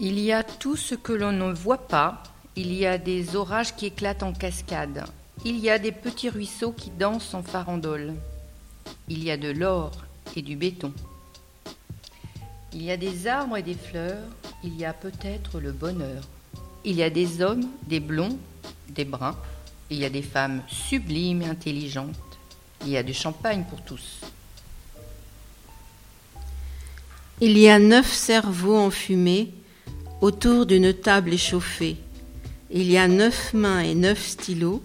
Il 0.00 0.18
y 0.18 0.32
a 0.32 0.42
tout 0.42 0.76
ce 0.76 0.96
que 0.96 1.12
l'on 1.12 1.30
ne 1.30 1.52
voit 1.52 1.86
pas. 1.86 2.22
Il 2.56 2.74
y 2.74 2.84
a 2.84 2.98
des 2.98 3.36
orages 3.36 3.76
qui 3.76 3.86
éclatent 3.86 4.24
en 4.24 4.32
cascade. 4.32 5.04
Il 5.44 5.58
y 5.58 5.70
a 5.70 5.78
des 5.78 5.92
petits 5.92 6.28
ruisseaux 6.28 6.72
qui 6.72 6.90
dansent 6.90 7.32
en 7.34 7.42
farandole. 7.42 8.14
Il 9.08 9.22
y 9.22 9.30
a 9.30 9.36
de 9.36 9.50
l'or 9.50 9.92
et 10.34 10.42
du 10.42 10.56
béton. 10.56 10.92
Il 12.72 12.82
y 12.82 12.90
a 12.90 12.96
des 12.96 13.26
arbres 13.28 13.56
et 13.56 13.62
des 13.62 13.74
fleurs, 13.74 14.26
il 14.64 14.76
y 14.76 14.84
a 14.84 14.92
peut-être 14.92 15.60
le 15.60 15.72
bonheur. 15.72 16.22
Il 16.84 16.96
y 16.96 17.02
a 17.02 17.10
des 17.10 17.40
hommes, 17.40 17.68
des 17.86 18.00
blonds, 18.00 18.38
des 18.88 19.04
bruns, 19.04 19.36
il 19.90 19.98
y 19.98 20.04
a 20.04 20.10
des 20.10 20.22
femmes 20.22 20.62
sublimes 20.66 21.42
et 21.42 21.46
intelligentes. 21.46 22.16
Il 22.84 22.88
y 22.88 22.96
a 22.96 23.02
du 23.02 23.14
champagne 23.14 23.64
pour 23.68 23.82
tous. 23.82 24.20
Il 27.44 27.58
y 27.58 27.68
a 27.68 27.80
neuf 27.80 28.12
cerveaux 28.12 28.76
enfumés 28.76 29.52
autour 30.20 30.64
d'une 30.64 30.94
table 30.94 31.34
échauffée. 31.34 31.96
Il 32.70 32.88
y 32.88 32.96
a 32.96 33.08
neuf 33.08 33.52
mains 33.52 33.80
et 33.80 33.96
neuf 33.96 34.24
stylos 34.24 34.80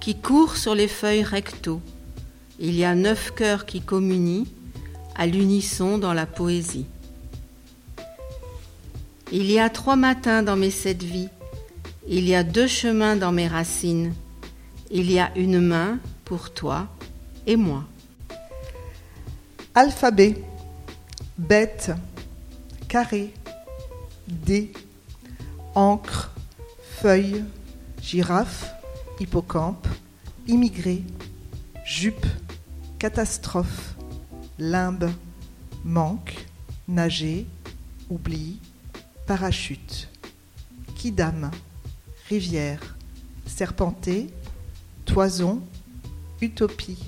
qui 0.00 0.14
courent 0.14 0.56
sur 0.56 0.76
les 0.76 0.86
feuilles 0.86 1.24
recto. 1.24 1.80
Il 2.60 2.76
y 2.76 2.84
a 2.84 2.94
neuf 2.94 3.32
cœurs 3.34 3.66
qui 3.66 3.80
communient 3.80 4.46
à 5.16 5.26
l'unisson 5.26 5.98
dans 5.98 6.14
la 6.14 6.26
poésie. 6.26 6.86
Il 9.32 9.50
y 9.50 9.58
a 9.58 9.68
trois 9.68 9.96
matins 9.96 10.44
dans 10.44 10.54
mes 10.54 10.70
sept 10.70 11.02
vies. 11.02 11.30
Il 12.06 12.28
y 12.28 12.36
a 12.36 12.44
deux 12.44 12.68
chemins 12.68 13.16
dans 13.16 13.32
mes 13.32 13.48
racines. 13.48 14.14
Il 14.92 15.10
y 15.10 15.18
a 15.18 15.32
une 15.34 15.60
main 15.60 15.98
pour 16.24 16.50
toi 16.50 16.86
et 17.48 17.56
moi. 17.56 17.82
Alphabet. 19.74 20.36
Bête. 21.38 21.92
Carré. 22.88 23.32
D. 24.26 24.72
Encre. 25.74 26.30
Feuille. 27.00 27.44
girafe, 28.08 28.74
hippocampe, 29.20 29.86
immigré, 30.46 31.02
jupe, 31.84 32.26
catastrophe, 32.98 33.96
limbe, 34.58 35.10
manque, 35.84 36.34
nager, 36.88 37.46
oubli, 38.08 38.60
parachute, 39.26 40.08
kidam, 40.96 41.50
rivière, 42.30 42.96
serpenté, 43.46 44.28
toison, 45.04 45.60
utopie, 46.40 46.98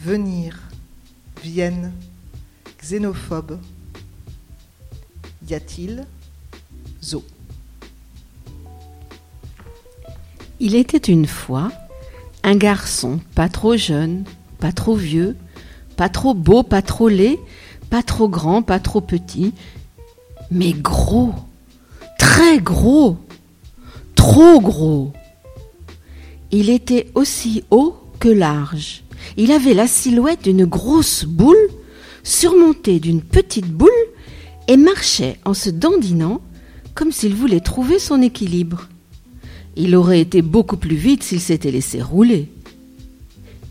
venir, 0.00 0.58
Vienne, 1.44 1.92
xénophobe. 2.82 3.58
Y 5.48 5.54
a-t-il 5.54 6.06
Zo. 7.02 7.24
Il 10.60 10.74
était 10.74 10.98
une 10.98 11.26
fois 11.26 11.70
un 12.42 12.56
garçon 12.56 13.20
pas 13.34 13.48
trop 13.48 13.76
jeune, 13.76 14.24
pas 14.58 14.72
trop 14.72 14.94
vieux, 14.94 15.36
pas 15.96 16.08
trop 16.08 16.34
beau, 16.34 16.62
pas 16.62 16.82
trop 16.82 17.08
laid, 17.08 17.38
pas 17.90 18.02
trop 18.02 18.28
grand, 18.28 18.62
pas 18.62 18.80
trop 18.80 19.00
petit, 19.00 19.52
mais 20.50 20.72
gros, 20.72 21.34
très 22.18 22.58
gros, 22.58 23.16
trop 24.14 24.60
gros. 24.60 25.12
Il 26.50 26.70
était 26.70 27.10
aussi 27.14 27.64
haut 27.70 27.96
que 28.20 28.28
large. 28.28 29.04
Il 29.36 29.52
avait 29.52 29.74
la 29.74 29.86
silhouette 29.86 30.42
d'une 30.42 30.64
grosse 30.64 31.24
boule 31.24 31.68
surmontée 32.22 33.00
d'une 33.00 33.22
petite 33.22 33.70
boule 33.70 33.90
et 34.68 34.76
marchait 34.76 35.38
en 35.44 35.54
se 35.54 35.70
dandinant 35.70 36.40
comme 36.94 37.12
s'il 37.12 37.34
voulait 37.34 37.60
trouver 37.60 37.98
son 37.98 38.20
équilibre. 38.22 38.88
Il 39.76 39.94
aurait 39.94 40.20
été 40.20 40.42
beaucoup 40.42 40.76
plus 40.76 40.96
vite 40.96 41.22
s'il 41.22 41.40
s'était 41.40 41.70
laissé 41.70 42.02
rouler. 42.02 42.48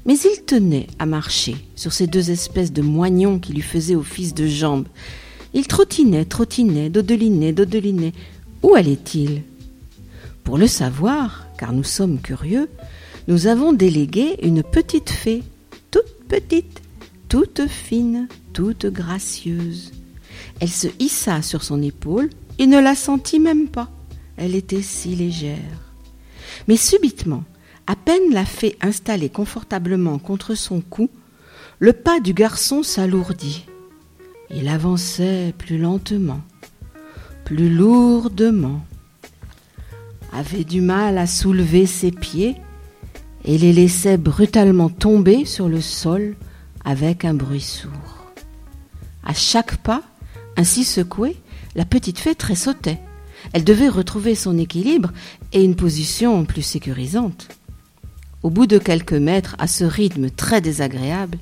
Mais 0.06 0.16
il 0.16 0.44
tenait 0.46 0.88
à 1.00 1.06
marcher 1.06 1.58
sur 1.76 1.92
ces 1.92 2.08
deux 2.08 2.32
espèces 2.32 2.72
de 2.72 2.82
moignons 2.82 3.40
qui 3.40 3.52
lui 3.52 3.62
faisaient 3.62 3.96
office 3.96 4.34
de 4.34 4.48
jambes. 4.48 4.88
Il 5.54 5.68
trottinait, 5.68 6.24
trottinait, 6.24 6.90
dodelinait, 6.90 7.52
dodelinait. 7.52 8.14
Où 8.64 8.76
allait-il? 8.76 9.44
Pour 10.46 10.58
le 10.58 10.68
savoir, 10.68 11.48
car 11.58 11.74
nous 11.74 11.84
sommes 11.84 12.22
curieux, 12.22 12.70
nous 13.28 13.48
avons 13.48 13.74
délégué 13.74 14.38
une 14.44 14.64
petite 14.64 15.10
fée, 15.10 15.44
toute 15.92 16.28
petite, 16.30 16.82
toute 17.30 17.68
fine, 17.68 18.28
toute 18.54 18.86
gracieuse. 18.86 19.92
Elle 20.60 20.70
se 20.70 20.88
hissa 21.00 21.42
sur 21.42 21.64
son 21.64 21.82
épaule 21.82 22.30
et 22.60 22.68
ne 22.68 22.80
la 22.80 22.96
sentit 22.96 23.40
même 23.40 23.68
pas. 23.68 23.90
Elle 24.38 24.56
était 24.56 24.82
si 24.82 25.16
légère. 25.16 25.58
Mais 26.68 26.78
subitement, 26.78 27.44
à 27.86 27.96
peine 27.96 28.34
la 28.34 28.46
fée 28.46 28.78
installée 28.82 29.30
confortablement 29.30 30.20
contre 30.20 30.56
son 30.56 30.82
cou, 30.82 31.10
le 31.80 31.94
pas 31.94 32.20
du 32.20 32.34
garçon 32.34 32.84
s'alourdit. 32.84 33.66
Il 34.50 34.68
avançait 34.68 35.54
plus 35.58 35.78
lentement, 35.78 36.42
plus 37.46 37.70
lourdement, 37.70 38.82
avait 40.34 40.64
du 40.64 40.82
mal 40.82 41.18
à 41.18 41.28
soulever 41.28 41.86
ses 41.86 42.12
pieds 42.12 42.56
et 43.46 43.58
les 43.58 43.74
laissait 43.74 44.18
brutalement 44.18 44.90
tomber 44.90 45.46
sur 45.46 45.70
le 45.70 45.82
sol 45.82 46.36
avec 46.86 47.26
un 47.26 47.34
bruit 47.34 47.62
sourd. 47.62 48.32
À 49.24 49.34
chaque 49.34 49.78
pas, 49.78 50.04
ainsi 50.56 50.84
secouée, 50.84 51.38
la 51.76 51.86
petite 51.86 52.20
fée 52.20 52.36
tressautait. 52.36 53.00
Elle 53.54 53.64
devait 53.64 53.90
retrouver 53.90 54.36
son 54.36 54.58
équilibre 54.58 55.12
et 55.54 55.64
une 55.64 55.76
position 55.76 56.46
plus 56.46 56.64
sécurisante. 56.64 57.48
Au 58.44 58.50
bout 58.50 58.68
de 58.68 58.78
quelques 58.78 59.14
mètres, 59.14 59.56
à 59.60 59.68
ce 59.68 59.84
rythme 59.84 60.30
très 60.30 60.62
désagréable, 60.62 61.38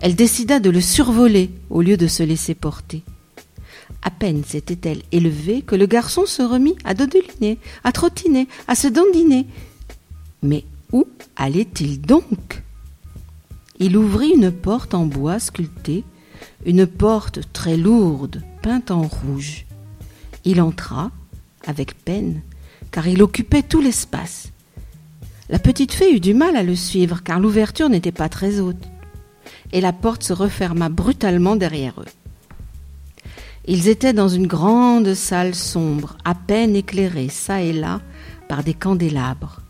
elle 0.00 0.14
décida 0.14 0.60
de 0.60 0.70
le 0.70 0.80
survoler 0.80 1.50
au 1.70 1.80
lieu 1.80 1.96
de 1.96 2.06
se 2.06 2.22
laisser 2.22 2.54
porter. 2.54 3.02
À 4.02 4.10
peine 4.10 4.42
s'était-elle 4.44 5.02
élevée 5.12 5.62
que 5.62 5.76
le 5.76 5.86
garçon 5.86 6.26
se 6.26 6.42
remit 6.42 6.76
à 6.84 6.94
dodeliner, 6.94 7.58
à 7.84 7.92
trottiner, 7.92 8.48
à 8.66 8.74
se 8.74 8.88
dandiner. 8.88 9.46
Mais 10.42 10.64
où 10.92 11.06
allait-il 11.36 12.00
donc? 12.00 12.62
Il 13.78 13.96
ouvrit 13.96 14.30
une 14.30 14.50
porte 14.50 14.94
en 14.94 15.06
bois 15.06 15.38
sculpté, 15.38 16.04
une 16.64 16.86
porte 16.86 17.40
très 17.52 17.76
lourde, 17.76 18.42
peinte 18.62 18.90
en 18.90 19.02
rouge. 19.02 19.66
Il 20.44 20.60
entra, 20.60 21.10
avec 21.66 22.04
peine, 22.04 22.42
car 22.90 23.08
il 23.08 23.22
occupait 23.22 23.62
tout 23.62 23.80
l'espace. 23.80 24.52
La 25.48 25.58
petite 25.58 25.92
fée 25.92 26.14
eut 26.14 26.20
du 26.20 26.34
mal 26.34 26.56
à 26.56 26.62
le 26.62 26.76
suivre, 26.76 27.22
car 27.22 27.40
l'ouverture 27.40 27.88
n'était 27.88 28.12
pas 28.12 28.28
très 28.28 28.60
haute, 28.60 28.88
et 29.72 29.80
la 29.80 29.92
porte 29.92 30.22
se 30.22 30.32
referma 30.32 30.88
brutalement 30.88 31.56
derrière 31.56 32.00
eux. 32.00 32.12
Ils 33.66 33.88
étaient 33.88 34.12
dans 34.12 34.28
une 34.28 34.46
grande 34.46 35.14
salle 35.14 35.54
sombre, 35.54 36.16
à 36.24 36.34
peine 36.34 36.74
éclairée 36.74 37.28
çà 37.28 37.62
et 37.62 37.72
là 37.72 38.00
par 38.48 38.64
des 38.64 38.74
candélabres. 38.74 39.61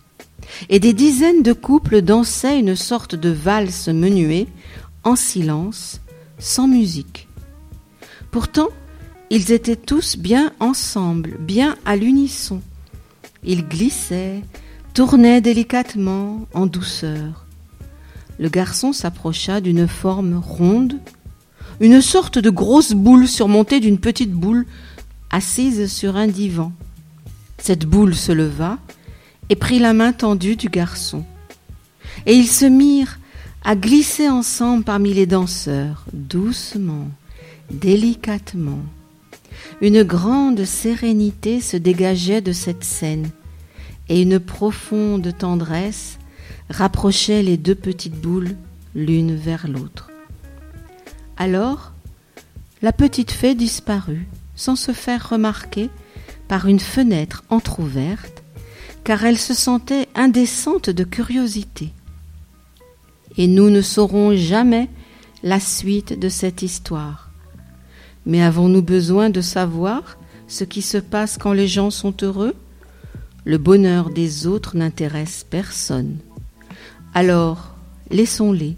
Et 0.69 0.79
des 0.81 0.93
dizaines 0.93 1.43
de 1.43 1.53
couples 1.53 2.03
dansaient 2.03 2.59
une 2.59 2.77
sorte 2.77 3.15
de 3.15 3.31
valse 3.31 3.89
menuée, 3.89 4.49
en 5.05 5.17
silence, 5.17 6.01
sans 6.39 6.69
musique. 6.69 7.29
Pourtant, 8.31 8.69
ils 9.31 9.53
étaient 9.53 9.77
tous 9.77 10.17
bien 10.17 10.53
ensemble, 10.61 11.37
bien 11.41 11.77
à 11.85 11.97
l'unisson. 11.97 12.61
Ils 13.45 13.67
glissaient, 13.67 14.43
tournaient 14.95 15.41
délicatement, 15.41 16.47
en 16.55 16.67
douceur. 16.67 17.47
Le 18.39 18.49
garçon 18.49 18.93
s'approcha 18.93 19.61
d'une 19.61 19.89
forme 19.89 20.35
ronde, 20.35 20.99
une 21.81 22.01
sorte 22.01 22.39
de 22.39 22.51
grosse 22.51 22.93
boule 22.93 23.27
surmontée 23.27 23.81
d'une 23.81 23.99
petite 23.99 24.33
boule 24.33 24.67
assise 25.31 25.93
sur 25.93 26.17
un 26.17 26.27
divan. 26.27 26.73
Cette 27.59 27.87
boule 27.87 28.15
se 28.15 28.33
leva 28.33 28.79
et 29.49 29.57
prit 29.57 29.79
la 29.79 29.93
main 29.93 30.13
tendue 30.13 30.57
du 30.57 30.69
garçon. 30.69 31.25
Et 32.27 32.35
ils 32.35 32.49
se 32.49 32.65
mirent 32.65 33.19
à 33.65 33.77
glisser 33.77 34.29
ensemble 34.29 34.85
parmi 34.85 35.15
les 35.15 35.27
danseurs, 35.27 36.05
doucement, 36.13 37.09
délicatement. 37.71 38.81
Une 39.81 40.03
grande 40.03 40.65
sérénité 40.65 41.61
se 41.61 41.77
dégageait 41.77 42.41
de 42.41 42.53
cette 42.53 42.85
scène, 42.85 43.31
et 44.09 44.23
une 44.23 44.41
profonde 44.41 45.33
tendresse 45.37 46.19
rapprochait 46.71 47.43
les 47.43 47.57
deux 47.57 47.75
petites 47.75 48.21
boules 48.21 48.57
l'une 48.95 49.35
vers 49.35 49.69
l'autre. 49.69 50.11
Alors, 51.37 51.93
la 52.83 52.93
petite 52.93 53.31
fée 53.31 53.55
disparut, 53.55 54.27
sans 54.55 54.77
se 54.77 54.93
faire 54.93 55.31
remarquer, 55.31 55.89
par 56.49 56.67
une 56.67 56.81
fenêtre 56.81 57.45
entr'ouverte, 57.49 58.42
car 59.05 59.25
elle 59.25 59.39
se 59.39 59.55
sentait 59.55 60.09
indécente 60.15 60.91
de 60.91 61.05
curiosité. 61.05 61.93
Et 63.37 63.47
nous 63.47 63.71
ne 63.71 63.81
saurons 63.81 64.37
jamais 64.37 64.89
la 65.43 65.59
suite 65.59 66.19
de 66.19 66.29
cette 66.29 66.63
histoire. 66.63 67.31
Mais 68.27 68.43
avons-nous 68.43 68.83
besoin 68.83 69.31
de 69.31 69.41
savoir 69.41 70.19
ce 70.47 70.65
qui 70.65 70.83
se 70.83 70.99
passe 70.99 71.39
quand 71.39 71.53
les 71.53 71.67
gens 71.67 71.91
sont 71.91 72.15
heureux? 72.23 72.55
Le 73.45 73.59
bonheur 73.59 74.11
des 74.11 74.47
autres 74.47 74.77
n'intéresse 74.77 75.45
personne. 75.49 76.19
Alors, 77.15 77.75
laissons-les 78.11 78.77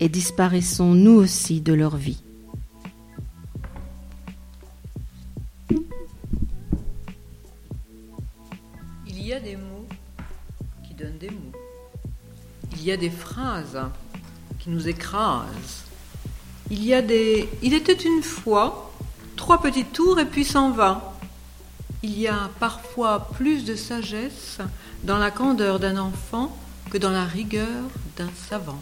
et 0.00 0.08
disparaissons 0.08 0.94
nous 0.94 1.12
aussi 1.12 1.60
de 1.60 1.72
leur 1.72 1.96
vie. 1.96 2.23
Y 12.84 12.92
a 12.92 12.96
des 12.96 13.10
phrases 13.10 13.80
qui 14.58 14.70
nous 14.70 14.88
écrasent. 14.88 15.84
Il 16.70 16.84
y 16.84 16.94
a 16.94 17.02
des 17.02 17.48
Il 17.62 17.74
était 17.74 17.92
une 17.92 18.22
fois, 18.22 18.92
trois 19.36 19.60
petits 19.60 19.84
tours 19.84 20.18
et 20.20 20.26
puis 20.26 20.44
s'en 20.44 20.70
va. 20.70 21.16
Il 22.02 22.18
y 22.18 22.28
a 22.28 22.50
parfois 22.60 23.28
plus 23.34 23.64
de 23.64 23.74
sagesse 23.74 24.58
dans 25.02 25.18
la 25.18 25.30
candeur 25.30 25.80
d'un 25.80 25.96
enfant 25.96 26.56
que 26.90 26.98
dans 26.98 27.10
la 27.10 27.24
rigueur 27.24 27.82
d'un 28.16 28.30
savant. 28.48 28.80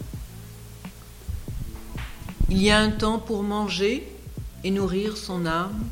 Il 2.48 2.60
y 2.60 2.70
a 2.70 2.78
un 2.78 2.90
temps 2.90 3.18
pour 3.18 3.42
manger 3.42 4.06
et 4.64 4.70
nourrir 4.70 5.16
son 5.16 5.46
âme. 5.46 5.84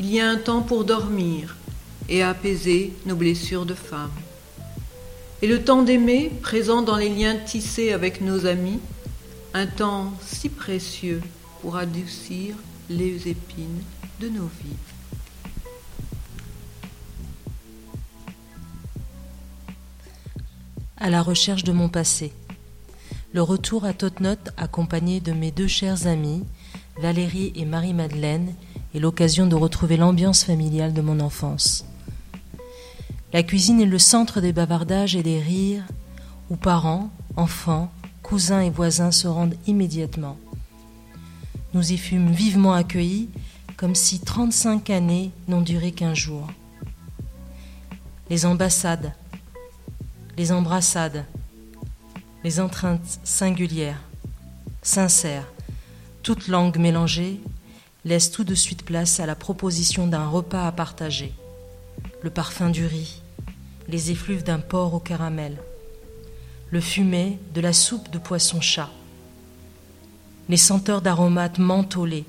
Il 0.00 0.10
y 0.10 0.20
a 0.20 0.28
un 0.28 0.36
temps 0.36 0.62
pour 0.62 0.84
dormir 0.84 1.56
et 2.08 2.22
apaiser 2.22 2.92
nos 3.06 3.16
blessures 3.16 3.66
de 3.66 3.74
femme. 3.74 4.10
Et 5.42 5.48
le 5.48 5.62
temps 5.62 5.82
d'aimer, 5.82 6.30
présent 6.40 6.82
dans 6.82 6.96
les 6.96 7.08
liens 7.08 7.36
tissés 7.36 7.92
avec 7.92 8.20
nos 8.20 8.46
amis, 8.46 8.78
un 9.54 9.66
temps 9.66 10.12
si 10.24 10.48
précieux 10.48 11.20
pour 11.60 11.76
adoucir 11.76 12.54
les 12.88 13.28
épines 13.28 13.82
de 14.20 14.28
nos 14.28 14.48
vies. 14.62 14.76
à 21.02 21.10
la 21.10 21.20
recherche 21.20 21.64
de 21.64 21.72
mon 21.72 21.88
passé. 21.88 22.32
Le 23.32 23.42
retour 23.42 23.84
à 23.84 23.92
Tottenot 23.92 24.38
accompagné 24.56 25.18
de 25.18 25.32
mes 25.32 25.50
deux 25.50 25.66
chères 25.66 26.06
amies, 26.06 26.44
Valérie 27.00 27.52
et 27.56 27.64
Marie-Madeleine, 27.64 28.54
est 28.94 29.00
l'occasion 29.00 29.48
de 29.48 29.56
retrouver 29.56 29.96
l'ambiance 29.96 30.44
familiale 30.44 30.92
de 30.92 31.02
mon 31.02 31.18
enfance. 31.18 31.84
La 33.32 33.42
cuisine 33.42 33.80
est 33.80 33.86
le 33.86 33.98
centre 33.98 34.42
des 34.42 34.52
bavardages 34.52 35.16
et 35.16 35.22
des 35.22 35.40
rires, 35.40 35.84
où 36.50 36.56
parents, 36.56 37.10
enfants, 37.36 37.90
cousins 38.22 38.60
et 38.60 38.68
voisins 38.68 39.10
se 39.10 39.26
rendent 39.26 39.56
immédiatement. 39.66 40.36
Nous 41.72 41.92
y 41.92 41.96
fûmes 41.96 42.30
vivement 42.30 42.74
accueillis, 42.74 43.30
comme 43.78 43.94
si 43.94 44.20
35 44.20 44.90
années 44.90 45.30
n'ont 45.48 45.62
duré 45.62 45.92
qu'un 45.92 46.12
jour. 46.12 46.46
Les 48.28 48.44
ambassades, 48.44 49.14
les 50.36 50.52
embrassades, 50.52 51.24
les 52.44 52.60
entreintes 52.60 53.18
singulières, 53.24 54.02
sincères, 54.82 55.50
toutes 56.22 56.48
langues 56.48 56.78
mélangées, 56.78 57.40
laissent 58.04 58.30
tout 58.30 58.44
de 58.44 58.54
suite 58.54 58.84
place 58.84 59.20
à 59.20 59.26
la 59.26 59.34
proposition 59.34 60.06
d'un 60.06 60.26
repas 60.28 60.66
à 60.66 60.72
partager. 60.72 61.32
Le 62.22 62.30
parfum 62.30 62.68
du 62.68 62.84
riz, 62.84 63.21
les 63.88 64.10
effluves 64.10 64.44
d'un 64.44 64.58
porc 64.58 64.94
au 64.94 65.00
caramel, 65.00 65.58
le 66.70 66.80
fumet 66.80 67.38
de 67.54 67.60
la 67.60 67.72
soupe 67.72 68.10
de 68.10 68.18
poisson-chat, 68.18 68.90
les 70.48 70.56
senteurs 70.56 71.02
d'aromates 71.02 71.58
mentholés, 71.58 72.24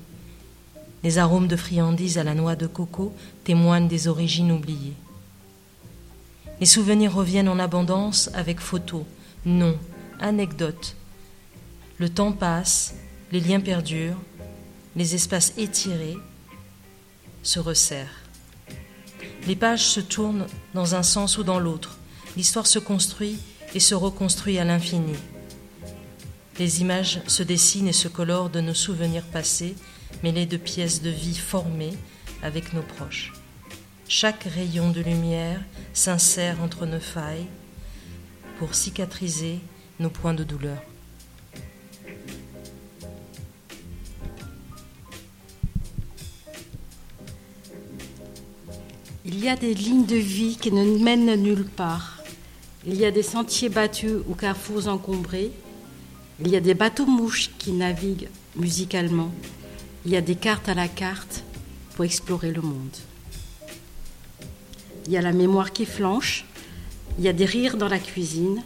les 1.02 1.18
arômes 1.18 1.48
de 1.48 1.56
friandises 1.56 2.18
à 2.18 2.24
la 2.24 2.34
noix 2.34 2.56
de 2.56 2.66
coco 2.66 3.12
témoignent 3.44 3.88
des 3.88 4.08
origines 4.08 4.52
oubliées. 4.52 4.96
Les 6.60 6.66
souvenirs 6.66 7.14
reviennent 7.14 7.48
en 7.48 7.58
abondance 7.58 8.30
avec 8.32 8.60
photos, 8.60 9.04
noms, 9.44 9.78
anecdotes. 10.20 10.96
Le 11.98 12.08
temps 12.08 12.32
passe, 12.32 12.94
les 13.32 13.40
liens 13.40 13.60
perdurent, 13.60 14.20
les 14.96 15.14
espaces 15.14 15.52
étirés 15.58 16.16
se 17.42 17.58
resserrent. 17.58 18.23
Les 19.46 19.56
pages 19.56 19.84
se 19.84 20.00
tournent 20.00 20.46
dans 20.72 20.94
un 20.94 21.02
sens 21.02 21.36
ou 21.36 21.44
dans 21.44 21.58
l'autre. 21.58 21.98
L'histoire 22.36 22.66
se 22.66 22.78
construit 22.78 23.38
et 23.74 23.80
se 23.80 23.94
reconstruit 23.94 24.58
à 24.58 24.64
l'infini. 24.64 25.14
Les 26.58 26.80
images 26.80 27.20
se 27.26 27.42
dessinent 27.42 27.88
et 27.88 27.92
se 27.92 28.08
colorent 28.08 28.48
de 28.48 28.60
nos 28.60 28.74
souvenirs 28.74 29.24
passés, 29.24 29.74
mêlés 30.22 30.46
de 30.46 30.56
pièces 30.56 31.02
de 31.02 31.10
vie 31.10 31.36
formées 31.36 31.94
avec 32.42 32.72
nos 32.72 32.82
proches. 32.82 33.32
Chaque 34.08 34.44
rayon 34.44 34.90
de 34.90 35.00
lumière 35.00 35.60
s'insère 35.92 36.62
entre 36.62 36.86
nos 36.86 37.00
failles 37.00 37.46
pour 38.58 38.74
cicatriser 38.74 39.58
nos 40.00 40.10
points 40.10 40.34
de 40.34 40.44
douleur. 40.44 40.82
Il 49.26 49.42
y 49.42 49.48
a 49.48 49.56
des 49.56 49.72
lignes 49.72 50.04
de 50.04 50.16
vie 50.16 50.58
qui 50.60 50.70
ne 50.70 50.98
mènent 51.02 51.34
nulle 51.36 51.64
part. 51.64 52.18
Il 52.86 52.94
y 52.94 53.06
a 53.06 53.10
des 53.10 53.22
sentiers 53.22 53.70
battus 53.70 54.18
ou 54.28 54.34
carrefours 54.34 54.86
encombrés. 54.86 55.50
Il 56.40 56.48
y 56.48 56.56
a 56.56 56.60
des 56.60 56.74
bateaux-mouches 56.74 57.50
qui 57.56 57.72
naviguent 57.72 58.28
musicalement. 58.54 59.32
Il 60.04 60.12
y 60.12 60.16
a 60.16 60.20
des 60.20 60.34
cartes 60.34 60.68
à 60.68 60.74
la 60.74 60.88
carte 60.88 61.42
pour 61.94 62.04
explorer 62.04 62.52
le 62.52 62.60
monde. 62.60 62.96
Il 65.06 65.12
y 65.12 65.16
a 65.16 65.22
la 65.22 65.32
mémoire 65.32 65.72
qui 65.72 65.86
flanche. 65.86 66.44
Il 67.18 67.24
y 67.24 67.28
a 67.28 67.32
des 67.32 67.46
rires 67.46 67.78
dans 67.78 67.88
la 67.88 67.98
cuisine. 67.98 68.62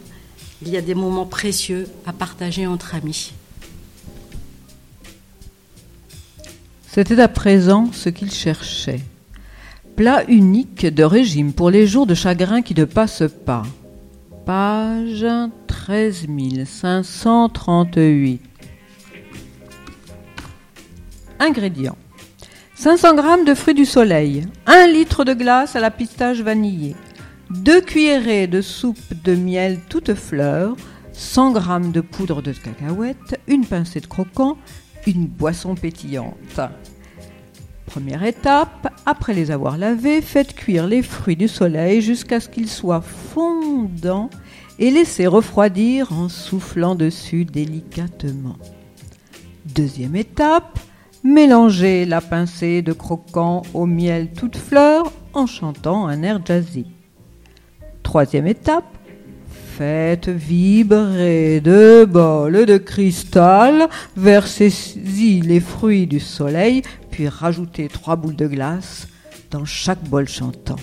Il 0.61 0.67
y 0.67 0.75
a 0.75 0.81
des 0.81 0.95
moments 0.95 1.25
précieux 1.25 1.87
à 2.05 2.11
partager 2.11 2.67
entre 2.67 2.95
amis. 2.95 3.31
C'était 6.85 7.21
à 7.21 7.29
présent 7.29 7.93
ce 7.93 8.09
qu'il 8.09 8.31
cherchait. 8.31 8.99
Plat 9.99 10.23
unique 10.29 10.85
de 10.85 11.03
régime 11.03 11.51
pour 11.51 11.69
les 11.69 11.85
jours 11.85 12.07
de 12.07 12.13
chagrin 12.13 12.61
qui 12.61 12.73
ne 12.73 12.85
passent 12.85 13.29
pas. 13.45 13.63
Page 14.45 15.25
13538. 15.67 18.41
Ingrédients 21.41 21.97
500 22.75 23.17
g 23.17 23.43
de 23.43 23.53
fruits 23.53 23.73
du 23.73 23.83
soleil, 23.83 24.47
1 24.67 24.87
litre 24.87 25.25
de 25.25 25.33
glace 25.33 25.75
à 25.75 25.81
la 25.81 25.91
pistache 25.91 26.39
vanillée, 26.39 26.95
2 27.49 27.81
cuillerées 27.81 28.47
de 28.47 28.61
soupe 28.61 29.21
de 29.25 29.35
miel 29.35 29.81
toute 29.89 30.13
fleur, 30.13 30.77
100 31.11 31.55
g 31.55 31.61
de 31.91 31.99
poudre 31.99 32.41
de 32.41 32.53
cacahuète, 32.53 33.37
une 33.47 33.65
pincée 33.65 33.99
de 33.99 34.07
croquant, 34.07 34.57
une 35.05 35.27
boisson 35.27 35.75
pétillante. 35.75 36.61
Première 37.89 38.23
étape, 38.23 38.93
après 39.07 39.33
les 39.33 39.49
avoir 39.49 39.75
lavés, 39.75 40.21
faites 40.21 40.53
cuire 40.53 40.85
les 40.85 41.01
fruits 41.01 41.35
du 41.35 41.47
soleil 41.47 42.03
jusqu'à 42.03 42.39
ce 42.39 42.47
qu'ils 42.47 42.69
soient 42.69 43.01
fondants 43.01 44.29
et 44.77 44.91
laissez 44.91 45.25
refroidir 45.25 46.13
en 46.13 46.29
soufflant 46.29 46.93
dessus 46.93 47.45
délicatement. 47.45 48.57
Deuxième 49.65 50.15
étape, 50.15 50.77
mélangez 51.23 52.05
la 52.05 52.21
pincée 52.21 52.83
de 52.83 52.93
croquant 52.93 53.63
au 53.73 53.87
miel 53.87 54.33
toute 54.33 54.57
fleur 54.57 55.11
en 55.33 55.47
chantant 55.47 56.05
un 56.05 56.21
air 56.21 56.45
jazzy. 56.45 56.85
Troisième 58.03 58.45
étape, 58.45 58.98
Faites 59.79 60.27
vibrer 60.27 61.61
deux 61.61 62.05
bols 62.05 62.65
de 62.65 62.77
cristal, 62.77 63.87
versez-y 64.17 65.39
les 65.39 65.61
fruits 65.61 66.05
du 66.05 66.19
soleil, 66.19 66.81
puis 67.11 67.29
rajoutez 67.29 67.87
trois 67.87 68.17
boules 68.17 68.35
de 68.35 68.47
glace 68.47 69.07
dans 69.51 69.63
chaque 69.63 70.03
bol 70.03 70.27
chantant. 70.27 70.75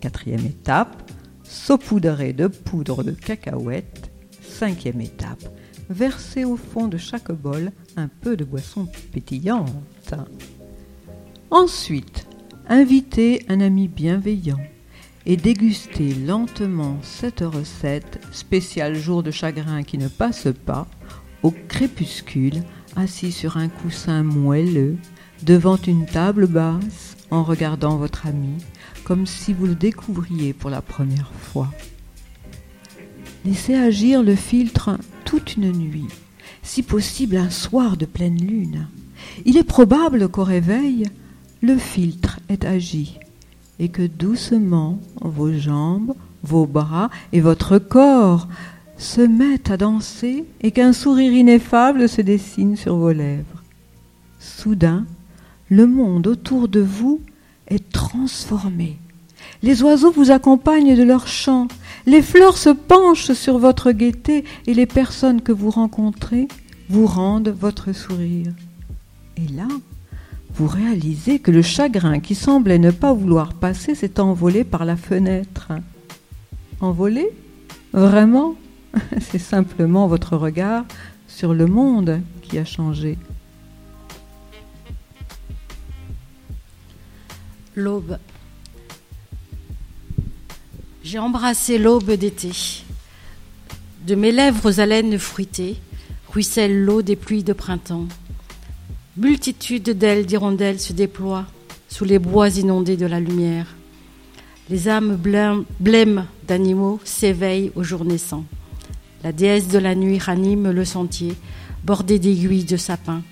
Quatrième 0.00 0.46
étape, 0.46 1.10
saupoudrez 1.42 2.32
de 2.32 2.46
poudre 2.46 3.02
de 3.02 3.10
cacahuète. 3.10 4.12
Cinquième 4.42 5.00
étape, 5.00 5.42
versez 5.90 6.44
au 6.44 6.56
fond 6.56 6.86
de 6.86 6.98
chaque 6.98 7.32
bol 7.32 7.72
un 7.96 8.06
peu 8.06 8.36
de 8.36 8.44
boisson 8.44 8.86
pétillante. 9.12 10.14
Ensuite, 11.50 12.28
invitez 12.68 13.44
un 13.48 13.60
ami 13.60 13.88
bienveillant 13.88 14.60
et 15.26 15.36
dégustez 15.36 16.14
lentement 16.14 16.98
cette 17.02 17.40
recette, 17.40 18.20
spéciale 18.32 18.94
jour 18.94 19.22
de 19.22 19.30
chagrin 19.30 19.82
qui 19.82 19.98
ne 19.98 20.08
passe 20.08 20.48
pas, 20.64 20.86
au 21.42 21.50
crépuscule, 21.50 22.62
assis 22.96 23.32
sur 23.32 23.56
un 23.56 23.68
coussin 23.68 24.22
moelleux, 24.22 24.96
devant 25.42 25.76
une 25.76 26.06
table 26.06 26.46
basse, 26.46 27.16
en 27.30 27.44
regardant 27.44 27.96
votre 27.96 28.26
ami, 28.26 28.54
comme 29.04 29.26
si 29.26 29.52
vous 29.52 29.66
le 29.66 29.74
découvriez 29.74 30.52
pour 30.52 30.70
la 30.70 30.80
première 30.80 31.30
fois. 31.32 31.72
Laissez 33.44 33.74
agir 33.74 34.22
le 34.22 34.34
filtre 34.34 34.98
toute 35.24 35.56
une 35.56 35.72
nuit, 35.72 36.08
si 36.62 36.82
possible 36.82 37.36
un 37.36 37.50
soir 37.50 37.96
de 37.96 38.06
pleine 38.06 38.40
lune. 38.40 38.88
Il 39.44 39.56
est 39.56 39.64
probable 39.64 40.28
qu'au 40.28 40.44
réveil, 40.44 41.04
le 41.60 41.76
filtre 41.76 42.40
ait 42.48 42.64
agi 42.64 43.18
et 43.78 43.88
que 43.88 44.06
doucement 44.06 44.98
vos 45.20 45.52
jambes, 45.52 46.14
vos 46.42 46.66
bras 46.66 47.10
et 47.32 47.40
votre 47.40 47.78
corps 47.78 48.48
se 48.96 49.20
mettent 49.20 49.70
à 49.70 49.76
danser 49.76 50.44
et 50.60 50.72
qu'un 50.72 50.92
sourire 50.92 51.32
ineffable 51.32 52.08
se 52.08 52.20
dessine 52.20 52.76
sur 52.76 52.96
vos 52.96 53.12
lèvres. 53.12 53.62
Soudain, 54.40 55.06
le 55.68 55.86
monde 55.86 56.26
autour 56.26 56.68
de 56.68 56.80
vous 56.80 57.20
est 57.68 57.90
transformé. 57.92 58.98
Les 59.62 59.82
oiseaux 59.82 60.10
vous 60.10 60.30
accompagnent 60.30 60.96
de 60.96 61.02
leurs 61.02 61.28
chants, 61.28 61.68
les 62.06 62.22
fleurs 62.22 62.56
se 62.56 62.70
penchent 62.70 63.32
sur 63.32 63.58
votre 63.58 63.92
gaieté 63.92 64.44
et 64.66 64.74
les 64.74 64.86
personnes 64.86 65.42
que 65.42 65.52
vous 65.52 65.70
rencontrez 65.70 66.48
vous 66.88 67.06
rendent 67.06 67.48
votre 67.48 67.92
sourire. 67.92 68.52
Et 69.36 69.52
là, 69.52 69.68
vous 70.54 70.66
réalisez 70.66 71.38
que 71.38 71.50
le 71.50 71.62
chagrin 71.62 72.20
qui 72.20 72.34
semblait 72.34 72.78
ne 72.78 72.90
pas 72.90 73.12
vouloir 73.12 73.54
passer 73.54 73.94
s'est 73.94 74.18
envolé 74.20 74.64
par 74.64 74.84
la 74.84 74.96
fenêtre. 74.96 75.72
Envolé? 76.80 77.28
Vraiment? 77.92 78.54
C'est 79.20 79.38
simplement 79.38 80.06
votre 80.06 80.36
regard 80.36 80.84
sur 81.26 81.54
le 81.54 81.66
monde 81.66 82.20
qui 82.42 82.58
a 82.58 82.64
changé. 82.64 83.18
L'aube. 87.74 88.18
J'ai 91.04 91.18
embrassé 91.18 91.78
l'aube 91.78 92.10
d'été. 92.12 92.50
De 94.06 94.14
mes 94.14 94.32
lèvres 94.32 94.80
haleines 94.80 95.18
fruitées 95.18 95.76
ruisselle 96.28 96.84
l'eau 96.84 97.02
des 97.02 97.16
pluies 97.16 97.44
de 97.44 97.52
printemps. 97.52 98.06
Multitude 99.18 99.98
d'ailes 99.98 100.26
d'hirondelles 100.26 100.78
se 100.78 100.92
déploient 100.92 101.46
sous 101.88 102.04
les 102.04 102.20
bois 102.20 102.50
inondés 102.50 102.96
de 102.96 103.04
la 103.04 103.18
lumière. 103.18 103.66
Les 104.70 104.88
âmes 104.88 105.16
blêmes 105.16 106.26
d'animaux 106.46 107.00
s'éveillent 107.02 107.72
au 107.74 107.82
jour 107.82 108.04
naissant. 108.04 108.44
La 109.24 109.32
déesse 109.32 109.66
de 109.66 109.78
la 109.78 109.96
nuit 109.96 110.20
ranime 110.20 110.70
le 110.70 110.84
sentier, 110.84 111.34
bordé 111.82 112.20
d'aiguilles 112.20 112.62
de 112.62 112.76
sapin. 112.76 113.22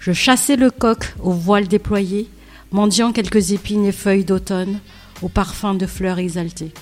Je 0.00 0.12
chassais 0.12 0.56
le 0.56 0.70
coq 0.70 1.14
au 1.22 1.32
voile 1.32 1.68
déployé, 1.68 2.30
mendiant 2.70 3.12
quelques 3.12 3.52
épines 3.52 3.84
et 3.84 3.92
feuilles 3.92 4.24
d'automne 4.24 4.78
au 5.20 5.28
parfum 5.28 5.74
de 5.74 5.84
fleurs 5.84 6.18
exaltées. 6.18 6.72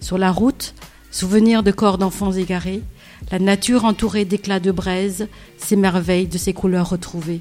Sur 0.00 0.18
la 0.18 0.30
route, 0.30 0.72
souvenir 1.10 1.64
de 1.64 1.72
corps 1.72 1.98
d'enfants 1.98 2.30
égarés, 2.30 2.84
la 3.30 3.38
nature 3.38 3.84
entourée 3.84 4.24
d'éclats 4.24 4.60
de 4.60 4.72
braise 4.72 5.28
s'émerveille 5.58 6.26
de 6.26 6.38
ses 6.38 6.52
couleurs 6.52 6.90
retrouvées. 6.90 7.40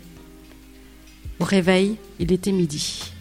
Au 1.39 1.45
réveil, 1.45 1.95
il 2.19 2.31
était 2.31 2.51
midi. 2.51 3.11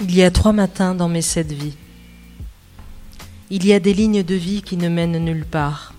Il 0.00 0.14
y 0.14 0.22
a 0.22 0.30
trois 0.30 0.52
matins 0.52 0.94
dans 0.94 1.08
mes 1.08 1.22
sept 1.22 1.52
vies. 1.52 1.76
Il 3.50 3.66
y 3.66 3.72
a 3.72 3.80
des 3.80 3.92
lignes 3.92 4.22
de 4.22 4.34
vie 4.34 4.62
qui 4.62 4.76
ne 4.76 4.88
mènent 4.88 5.22
nulle 5.22 5.44
part. 5.44 5.92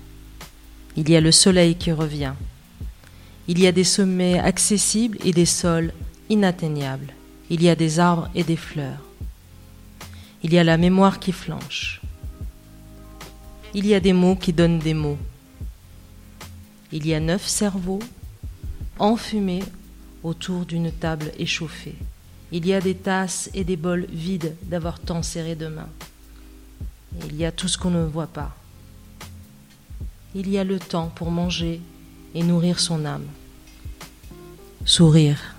Il 0.96 1.10
y 1.10 1.16
a 1.16 1.22
le 1.22 1.32
soleil 1.32 1.76
qui 1.76 1.92
revient. 1.92 2.34
Il 3.48 3.60
y 3.60 3.68
a 3.68 3.72
des 3.72 3.84
sommets 3.84 4.40
accessibles 4.40 5.18
et 5.24 5.32
des 5.32 5.46
sols 5.46 5.94
inatteignables. 6.30 7.14
Il 7.50 7.64
y 7.64 7.70
a 7.70 7.76
des 7.76 8.00
arbres 8.00 8.30
et 8.36 8.44
des 8.44 8.56
fleurs. 8.56 9.02
Il 10.44 10.54
y 10.54 10.60
a 10.60 10.64
la 10.64 10.78
mémoire 10.78 11.20
qui 11.20 11.32
flanche. 11.32 12.02
Il 13.74 13.86
y 13.86 13.94
a 13.94 14.00
des 14.00 14.14
mots 14.14 14.36
qui 14.36 14.54
donnent 14.54 14.80
des 14.80 14.94
mots. 14.94 15.18
Il 16.92 17.06
y 17.06 17.14
a 17.14 17.20
neuf 17.20 17.46
cerveaux 17.46 18.00
enfumés 18.98 19.64
autour 20.24 20.66
d'une 20.66 20.92
table 20.92 21.32
échauffée. 21.38 21.96
Il 22.52 22.66
y 22.66 22.74
a 22.74 22.82
des 22.82 22.96
tasses 22.96 23.50
et 23.54 23.64
des 23.64 23.78
bols 23.78 24.08
vides 24.10 24.56
d'avoir 24.64 25.00
tant 25.00 25.22
serré 25.22 25.56
de 25.56 25.68
mains. 25.68 25.90
il 27.26 27.36
y 27.36 27.46
a 27.46 27.52
tout 27.52 27.68
ce 27.68 27.78
qu'on 27.78 27.92
ne 27.92 28.06
voit 28.06 28.28
pas. 28.28 28.56
Il 30.36 30.50
y 30.50 30.58
a 30.58 30.64
le 30.64 30.80
temps 30.80 31.12
pour 31.14 31.32
manger 31.32 31.82
et 32.34 32.44
nourrir 32.44 32.80
son 32.80 33.06
âme. 33.06 33.26
Sourire. 34.86 35.59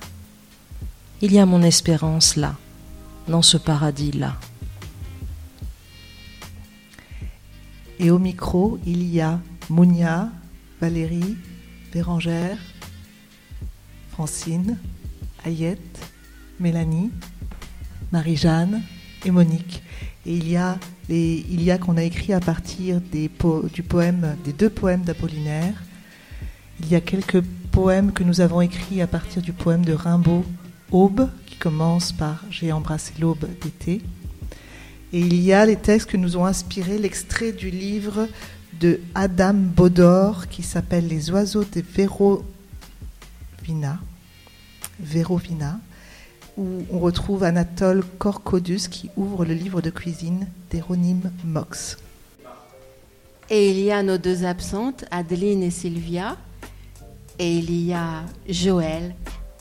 Il 1.22 1.34
y 1.34 1.38
a 1.38 1.44
mon 1.44 1.62
espérance 1.62 2.36
là, 2.36 2.56
dans 3.28 3.42
ce 3.42 3.58
paradis-là. 3.58 4.36
Et 7.98 8.10
au 8.10 8.18
micro, 8.18 8.78
il 8.86 9.02
y 9.02 9.20
a 9.20 9.38
Mounia, 9.68 10.30
Valérie, 10.80 11.36
Bérangère, 11.92 12.56
Francine, 14.12 14.78
Ayette, 15.44 16.08
Mélanie, 16.58 17.10
Marie-Jeanne 18.12 18.80
et 19.26 19.30
Monique. 19.30 19.82
Et 20.24 20.34
il 20.34 20.48
y 20.48 20.56
a, 20.56 20.78
les, 21.10 21.44
il 21.50 21.62
y 21.62 21.70
a 21.70 21.76
qu'on 21.76 21.98
a 21.98 22.02
écrit 22.02 22.32
à 22.32 22.40
partir 22.40 22.98
des 23.02 23.28
deux 23.28 24.70
poèmes 24.70 25.02
d'Apollinaire. 25.02 25.74
Il 26.80 26.88
y 26.88 26.94
a 26.94 27.02
quelques 27.02 27.42
poèmes 27.72 28.12
que 28.12 28.24
nous 28.24 28.40
avons 28.40 28.62
écrits 28.62 29.02
à 29.02 29.06
partir 29.06 29.42
du 29.42 29.52
poème 29.52 29.84
de 29.84 29.92
Rimbaud, 29.92 30.46
Aube, 30.92 31.28
qui 31.46 31.56
commence 31.56 32.12
par 32.12 32.44
J'ai 32.50 32.72
embrassé 32.72 33.12
l'aube 33.18 33.46
d'été. 33.60 34.02
Et 35.12 35.20
il 35.20 35.34
y 35.34 35.52
a 35.52 35.66
les 35.66 35.76
textes 35.76 36.08
que 36.10 36.16
nous 36.16 36.36
ont 36.36 36.44
inspirés, 36.46 36.98
l'extrait 36.98 37.52
du 37.52 37.70
livre 37.70 38.28
de 38.80 39.00
Adam 39.14 39.54
Baudor 39.54 40.48
qui 40.48 40.62
s'appelle 40.62 41.08
Les 41.08 41.30
oiseaux 41.30 41.64
de 41.64 41.82
Vérovina. 41.94 42.44
Vérovina 44.98 45.80
où 46.56 46.82
on 46.92 46.98
retrouve 46.98 47.44
Anatole 47.44 48.04
Korkodus 48.18 48.88
qui 48.90 49.10
ouvre 49.16 49.44
le 49.44 49.54
livre 49.54 49.80
de 49.80 49.90
cuisine 49.90 50.46
d'Héronyme 50.70 51.30
Mox. 51.44 51.96
Et 53.48 53.70
il 53.70 53.80
y 53.80 53.90
a 53.90 54.02
nos 54.02 54.18
deux 54.18 54.44
absentes, 54.44 55.04
Adeline 55.10 55.62
et 55.62 55.70
Sylvia. 55.70 56.36
Et 57.38 57.56
il 57.56 57.86
y 57.86 57.92
a 57.92 58.24
Joël, 58.48 59.14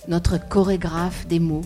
notre 0.09 0.37
chorégraphe 0.37 1.27
des 1.27 1.39
mots. 1.39 1.61